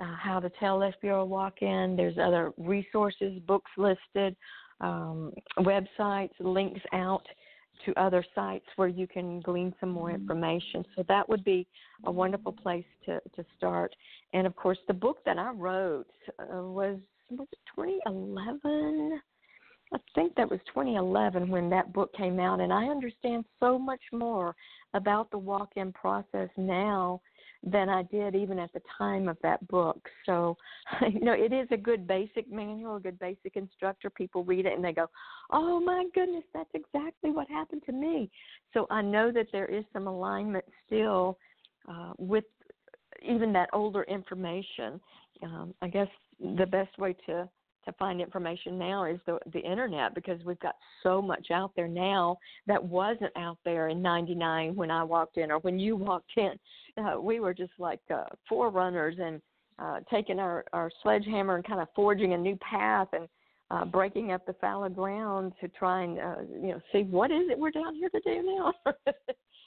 [0.02, 0.80] Uh, how to tell
[1.16, 1.98] a walk in.
[1.98, 4.38] There's other resources, books listed,
[4.80, 7.28] um, websites, links out
[7.86, 10.86] to other sites where you can glean some more information.
[10.96, 11.68] So that would be
[12.06, 13.96] a wonderful place to, to start.
[14.34, 16.08] And of course, the book that I wrote
[16.40, 16.98] uh, was
[17.32, 19.22] was it 2011?
[19.94, 24.02] I think that was 2011 when that book came out, and I understand so much
[24.12, 24.56] more
[24.94, 27.22] about the walk-in process now
[27.64, 30.08] than I did even at the time of that book.
[30.26, 30.56] So,
[31.12, 34.10] you know, it is a good basic manual, a good basic instructor.
[34.10, 35.08] People read it and they go,
[35.52, 38.30] "Oh my goodness, that's exactly what happened to me."
[38.74, 41.38] So I know that there is some alignment still
[41.90, 42.46] uh, with
[43.22, 45.00] even that older information.
[45.44, 46.08] Um, I guess
[46.40, 47.50] the best way to
[47.86, 51.88] to find information now is the the internet because we've got so much out there
[51.88, 56.32] now that wasn't out there in 99 when I walked in or when you walked
[56.38, 56.54] in.
[56.98, 59.42] Uh, we were just like uh, forerunners and
[59.80, 63.28] uh, taking our our sledgehammer and kind of forging a new path and
[63.72, 67.50] uh, breaking up the fallow ground to try and uh, you know see what is
[67.50, 68.74] it we're down here to do now?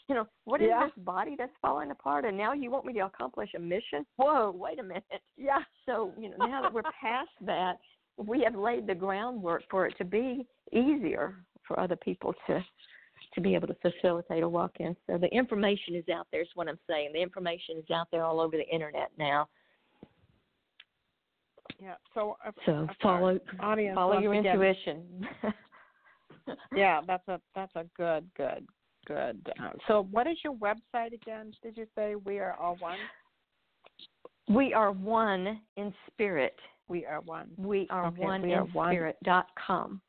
[0.09, 0.87] You know what is yeah.
[0.87, 2.25] this body that's falling apart?
[2.25, 4.05] And now you want me to accomplish a mission?
[4.17, 5.05] Whoa wait a minute.
[5.39, 5.61] Yeah.
[5.87, 7.75] So you know now that we're past that
[8.17, 11.37] we have laid the groundwork for it to be easier
[11.67, 12.65] for other people to
[13.35, 14.95] to be able to facilitate a walk-in.
[15.07, 16.43] So the information is out there.
[16.43, 17.13] Is what I'm saying.
[17.15, 19.49] The information is out there all over the internet now.
[21.81, 21.95] Yeah.
[22.15, 24.53] So uh, so follow audience follow your again.
[24.53, 25.27] intuition.
[26.77, 28.67] yeah, that's a that's a good good
[29.07, 29.51] good.
[29.61, 31.53] Uh, so what is your website again?
[31.63, 32.99] Did you say we are all one?
[34.49, 36.57] We are one in spirit.
[36.93, 37.49] We are one.
[37.57, 38.93] We are okay, one we in are one.
[38.93, 40.03] spirit dot com.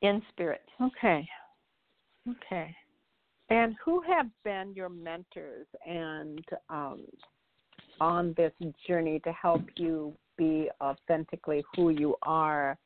[0.00, 0.62] In spirit.
[0.80, 1.24] Okay.
[2.28, 2.74] Okay.
[3.48, 7.04] And who have been your mentors and um,
[8.00, 8.52] on this
[8.88, 12.76] journey to help you be authentically who you are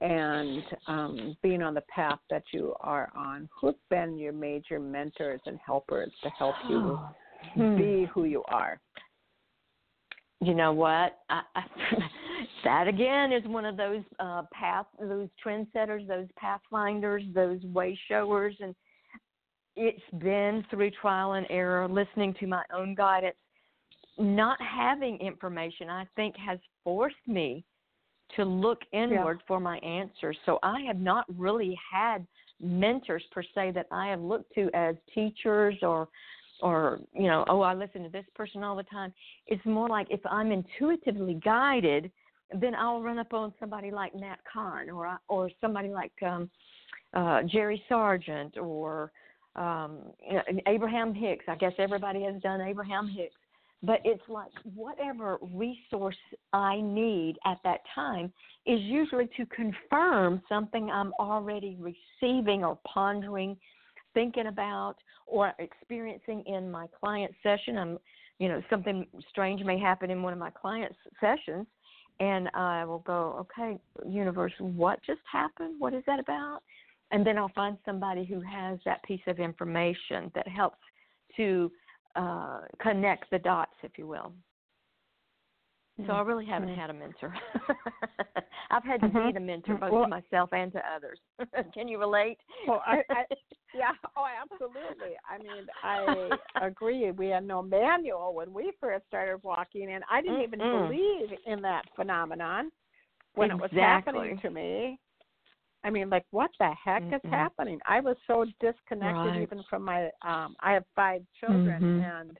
[0.00, 3.48] and um, being on the path that you are on?
[3.60, 6.96] Who've been your major mentors and helpers to help you
[7.54, 7.74] Hmm.
[7.74, 8.78] be who you are?
[10.40, 11.62] You know what I, I,
[12.64, 18.54] that again is one of those uh path those trendsetters those pathfinders those way showers
[18.60, 18.74] and
[19.76, 23.36] it's been through trial and error listening to my own guidance
[24.18, 27.64] not having information i think has forced me
[28.36, 29.46] to look inward Yeah.
[29.46, 32.26] for my answers so i have not really had
[32.60, 36.08] mentors per se that i have looked to as teachers or
[36.62, 39.12] or you know oh i listen to this person all the time.
[39.46, 42.10] It's more like if i'm intuitively guided
[42.60, 46.50] then i'll run up on somebody like nat Kahn or or somebody like um
[47.14, 49.12] uh jerry sargent or
[49.56, 51.44] um you know, abraham hicks.
[51.48, 53.34] I guess everybody has done abraham hicks.
[53.82, 56.16] But it's like whatever resource
[56.52, 58.32] i need at that time
[58.66, 63.56] is usually to confirm something i'm already receiving or pondering
[64.14, 64.96] thinking about
[65.30, 67.78] or experiencing in my client session.
[67.78, 67.98] I'm,
[68.38, 71.66] you know, something strange may happen in one of my clients' sessions,
[72.18, 75.76] and I will go, okay, universe, what just happened?
[75.78, 76.60] What is that about?
[77.12, 80.78] And then I'll find somebody who has that piece of information that helps
[81.36, 81.70] to
[82.16, 84.32] uh, connect the dots, if you will.
[86.06, 87.34] So I really haven't had a mentor.
[88.70, 89.34] I've had to be Mhm.
[89.34, 91.18] the mentor both Well- to myself and to others.
[91.74, 92.38] Can you relate?
[92.66, 93.24] Well, I, I,
[93.74, 95.16] yeah, oh, absolutely.
[95.28, 96.30] I mean, I
[96.64, 97.10] agree.
[97.10, 100.86] We had no manual when we first started walking, and I didn't even Mm-mm.
[100.88, 102.70] believe in that phenomenon
[103.34, 104.98] when it was happening to me.
[105.82, 107.30] I mean, like, what the heck is Mm-mm.
[107.30, 107.80] happening?
[107.86, 109.42] I was so disconnected Right.
[109.42, 110.10] even from my.
[110.22, 112.02] um I have five children, Mhm.
[112.04, 112.38] and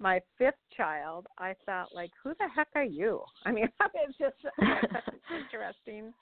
[0.00, 3.22] my fifth child, I thought, like, who the heck are you?
[3.44, 5.02] I mean, it's just an
[5.36, 6.12] interesting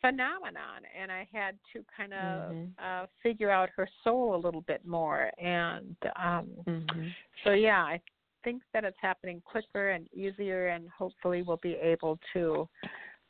[0.00, 2.68] phenomenon and i had to kind of Mhm.
[2.78, 7.14] uh figure out her soul a little bit more and um Mhm.
[7.42, 7.98] so yeah i
[8.42, 12.68] think that it's happening quicker and easier and hopefully we'll be able to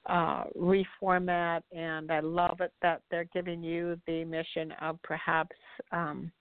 [0.07, 5.55] uh reformat and i love it that they're giving you the mission of perhaps
[5.93, 6.33] um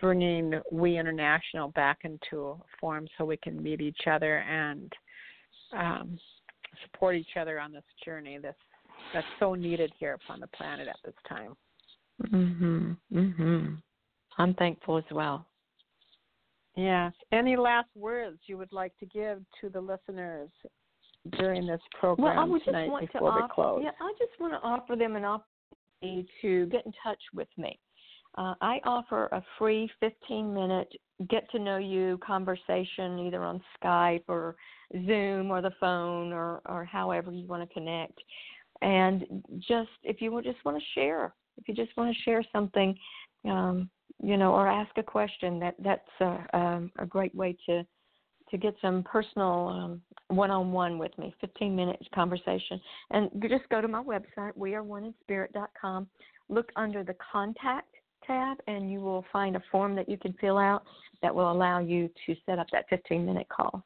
[0.00, 4.92] bringing we international back into form so we can meet each other and
[5.76, 6.18] um
[6.84, 8.54] support each other on this journey this
[9.12, 11.56] that's so needed here upon the planet at this time.
[12.22, 12.96] Mhm.
[13.12, 13.82] Mhm.
[14.38, 15.46] I'm thankful as well.
[16.76, 17.12] Yes.
[17.32, 20.50] Any last words you would like to give to the listeners
[21.30, 23.82] during this program Well, I would just tonight want to before we close?
[23.82, 27.78] yeah, I just want to offer them an opportunity to get in touch with me.
[28.40, 30.90] Uh, I offer a free 15 minute
[31.28, 34.56] get to know you conversation either on Skype or
[35.06, 38.18] Zoom or the phone or, or however you want to connect.
[38.80, 39.26] And
[39.58, 42.96] just if you just want to share, if you just want to share something,
[43.44, 43.90] um,
[44.22, 47.84] you know, or ask a question, that that's a, um, a great way to
[48.50, 52.80] to get some personal um, one-on-one with me, 15 minute conversation.
[53.10, 56.08] And just go to my website, weareoneinspirit.com.
[56.48, 57.94] Look under the contact
[58.26, 60.84] tab, and you will find a form that you can fill out
[61.22, 63.84] that will allow you to set up that 15-minute call.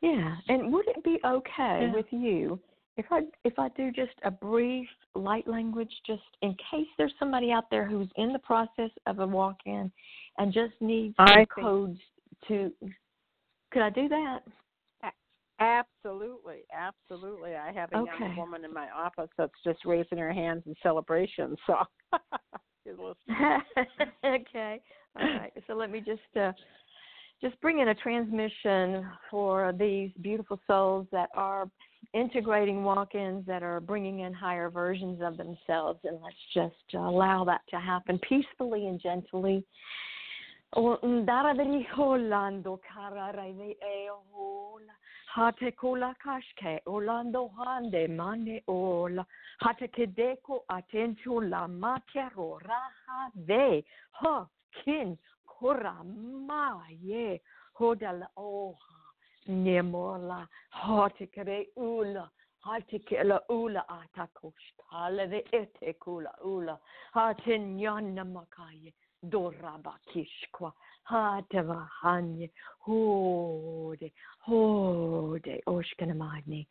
[0.00, 1.92] Yeah, and would it be okay Yeah.
[1.92, 2.58] with you
[2.96, 7.52] if I if I do just a brief light language, just in case there's somebody
[7.52, 9.90] out there who's in the process of a walk-in
[10.38, 12.00] and just needs some codes
[12.48, 12.72] to?
[13.70, 14.40] Could I do that?
[15.62, 17.54] Absolutely, absolutely.
[17.54, 18.10] I have a Okay.
[18.18, 21.56] young woman in my office that's just raising her hands in celebration.
[21.66, 21.76] So,
[24.24, 24.80] okay.
[25.16, 25.52] All right.
[25.66, 26.52] So let me just uh,
[27.40, 31.68] just bring in a transmission for these beautiful souls that are
[32.12, 37.60] integrating walk-ins that are bringing in higher versions of themselves and let's just allow that
[37.70, 39.64] to happen peacefully and gently
[40.74, 44.94] O ndara veli holando karara ve e hola
[45.34, 49.24] hate kula kashke olando hande mane ola.
[49.60, 53.84] Hate kedeko atento la makero raha ve.
[54.12, 54.46] Ha
[54.82, 57.40] kin kora ma ye
[57.78, 58.98] hodala oha
[59.48, 62.30] nemola hate kere ula.
[62.64, 64.68] Hate kela ula atakosh
[65.52, 66.78] ete kula ula.
[67.12, 68.92] Hate nyana makaye
[69.22, 70.72] dorabakishkwa
[71.04, 76.68] hatava hanye hode hode oshkanamani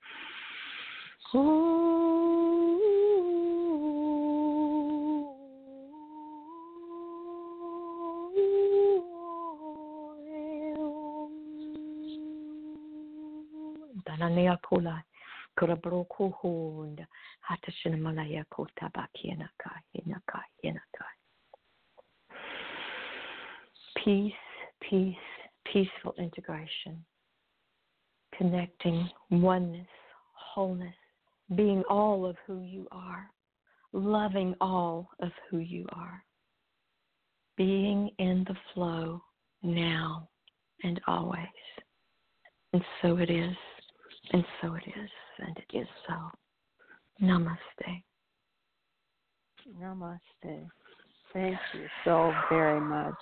[14.06, 15.04] Danania kula
[15.56, 17.08] kurabroku hunda
[17.42, 21.06] hatashina malaya kota bakienaka hinaka hinaka
[24.04, 24.34] peace,
[24.90, 25.16] peace,
[25.72, 27.04] peaceful integration,
[28.38, 29.88] connecting oneness,
[30.34, 30.96] wholeness,
[31.56, 33.30] being all of who you are,
[33.94, 36.24] loving all of who you are,
[37.58, 39.22] being in the flow
[39.64, 40.28] now
[40.84, 41.46] and always.
[42.74, 43.56] And so it is,
[44.32, 46.16] and so it is, and it is so.
[47.22, 48.04] Namaste.
[49.80, 50.68] Namaste.
[51.34, 53.14] Thank you so very much.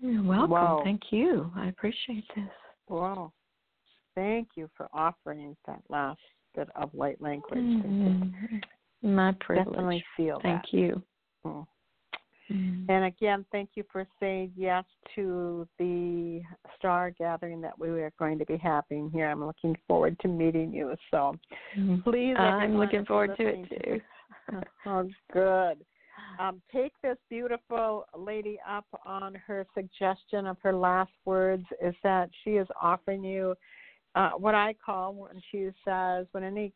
[0.00, 0.50] You're welcome.
[0.50, 0.80] Wow.
[0.84, 1.50] Thank you.
[1.56, 2.44] I appreciate this.
[2.88, 3.32] Wow.
[4.14, 6.20] Thank you for offering that last
[6.54, 7.58] bit of light language.
[7.58, 8.62] Mhm.
[9.02, 9.66] My privilege.
[9.66, 10.72] Definitely feel Thank that.
[10.72, 11.02] you.
[11.44, 11.66] Mm.
[12.50, 12.86] Mm.
[12.88, 14.84] And again, thank you for saying yes
[15.14, 16.42] to the
[16.76, 19.28] star gathering that we are going to be having here.
[19.28, 20.94] I'm looking forward to meeting you.
[21.10, 21.38] So
[21.74, 22.04] Mhm.
[22.04, 24.00] please, I'm looking forward to it too.
[24.86, 25.84] oh, good.
[26.38, 32.30] Um, take this beautiful lady up on her suggestion of her last words is that
[32.42, 33.54] she is offering you
[34.14, 36.72] uh, what I call when she says, when any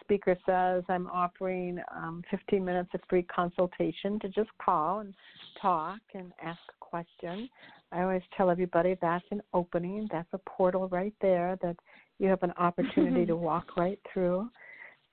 [0.00, 5.14] speaker says, I'm offering um, 15 minutes of free consultation to just call and
[5.60, 7.48] talk and ask a question.
[7.92, 11.76] I always tell everybody that's an opening, that's a portal right there that
[12.18, 14.48] you have an opportunity to walk right through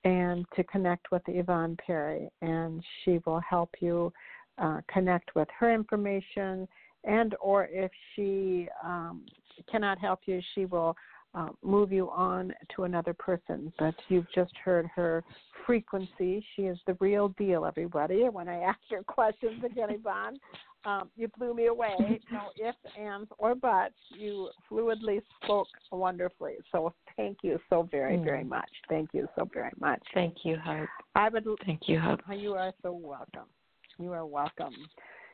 [0.06, 4.14] and to connect with Yvonne Perry, and she will help you
[4.60, 6.68] uh, connect with her information,
[7.04, 9.26] and or if she um,
[9.70, 10.96] cannot help you, she will
[11.34, 13.74] uh, move you on to another person.
[13.78, 15.24] But you've just heard her
[15.66, 16.46] frequency.
[16.56, 18.30] She is the real deal, everybody.
[18.30, 20.38] When I ask her questions again, Yvonne,
[20.86, 22.20] um, you blew me away.
[22.32, 23.96] No ifs, ands, or buts.
[24.10, 26.56] You fluidly spoke wonderfully.
[26.72, 28.50] So thank you so very, very Mm.
[28.50, 28.70] much.
[28.90, 30.02] Thank you so very much.
[30.14, 30.90] Thank you, Hope.
[31.16, 31.46] I would.
[31.66, 32.22] Thank you, Hope.
[32.32, 33.50] You are so welcome.
[33.98, 34.74] You are welcome.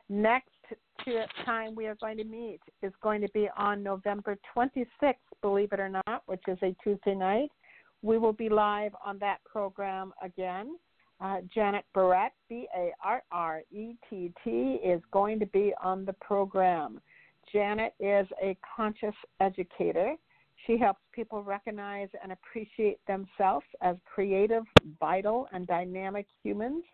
[0.08, 0.50] Next
[1.04, 5.72] to time we are going to meet is going to be on November 26th, believe
[5.72, 7.50] it or not, which is a Tuesday night.
[8.02, 10.76] We will be live on that program again.
[11.22, 14.50] Uh, Janet Barrett, B A R R E T T,
[14.84, 17.00] is going to be on the program.
[17.52, 20.16] Janet is a conscious educator.
[20.66, 24.64] She helps people recognize and appreciate themselves as creative,
[24.98, 26.84] vital, and dynamic humans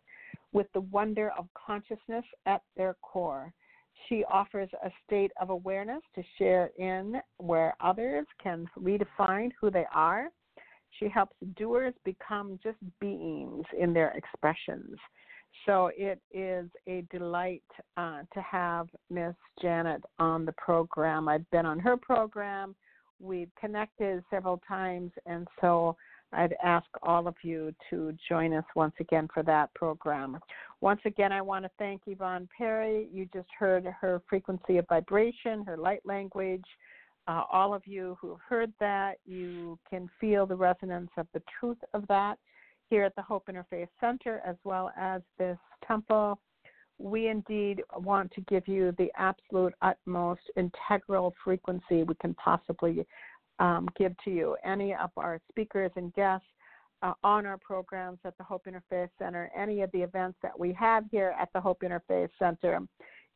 [0.52, 3.52] with the wonder of consciousness at their core.
[4.08, 9.84] She offers a state of awareness to share in where others can redefine who they
[9.92, 10.28] are.
[10.98, 14.96] She helps doers become just beings in their expressions.
[15.66, 17.62] So it is a delight
[17.96, 21.28] uh, to have Miss Janet on the program.
[21.28, 22.74] I've been on her program.
[23.20, 25.96] We've connected several times, and so
[26.32, 30.38] I'd ask all of you to join us once again for that program.
[30.80, 33.08] Once again, I want to thank Yvonne Perry.
[33.12, 36.64] You just heard her frequency of vibration, her light language.
[37.28, 41.42] Uh, all of you who have heard that, you can feel the resonance of the
[41.60, 42.38] truth of that
[42.88, 46.38] here at the Hope Interfaith Center as well as this temple.
[46.96, 53.06] We indeed want to give you the absolute utmost integral frequency we can possibly
[53.58, 54.56] um, give to you.
[54.64, 56.46] Any of our speakers and guests
[57.02, 60.72] uh, on our programs at the Hope Interfaith Center, any of the events that we
[60.72, 62.80] have here at the Hope Interfaith Center,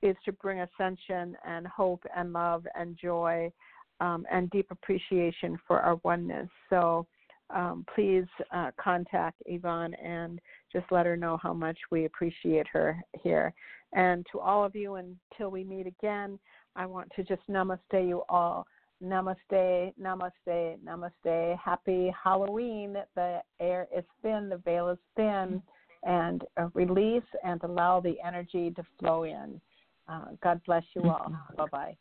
[0.01, 3.53] is to bring ascension and hope and love and joy
[4.01, 6.49] um, and deep appreciation for our oneness.
[6.71, 7.07] So
[7.51, 10.41] um, please uh, contact Yvonne and
[10.73, 13.53] just let her know how much we appreciate her here.
[13.93, 16.39] And to all of you, until we meet again,
[16.77, 18.67] I want to just namaste you all.
[19.03, 21.59] Namaste, namaste, namaste.
[21.59, 22.97] Happy Halloween.
[23.15, 25.61] The air is thin, the veil is thin,
[26.05, 29.61] and uh, release and allow the energy to flow in.
[30.09, 31.33] Uh, God bless you all.
[31.57, 31.97] Bye bye.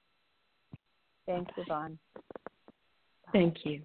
[1.32, 1.98] Thanks, Yvonne.
[3.32, 3.82] Thank you.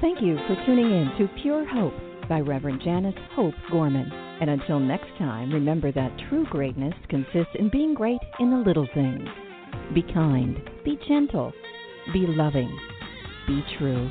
[0.00, 1.92] Thank you for tuning in to Pure Hope
[2.26, 4.10] by Reverend Janice Hope Gorman.
[4.40, 8.88] And until next time, remember that true greatness consists in being great in the little
[8.94, 9.28] things.
[9.94, 11.52] Be kind, be gentle,
[12.14, 12.74] be loving,
[13.46, 14.10] be true.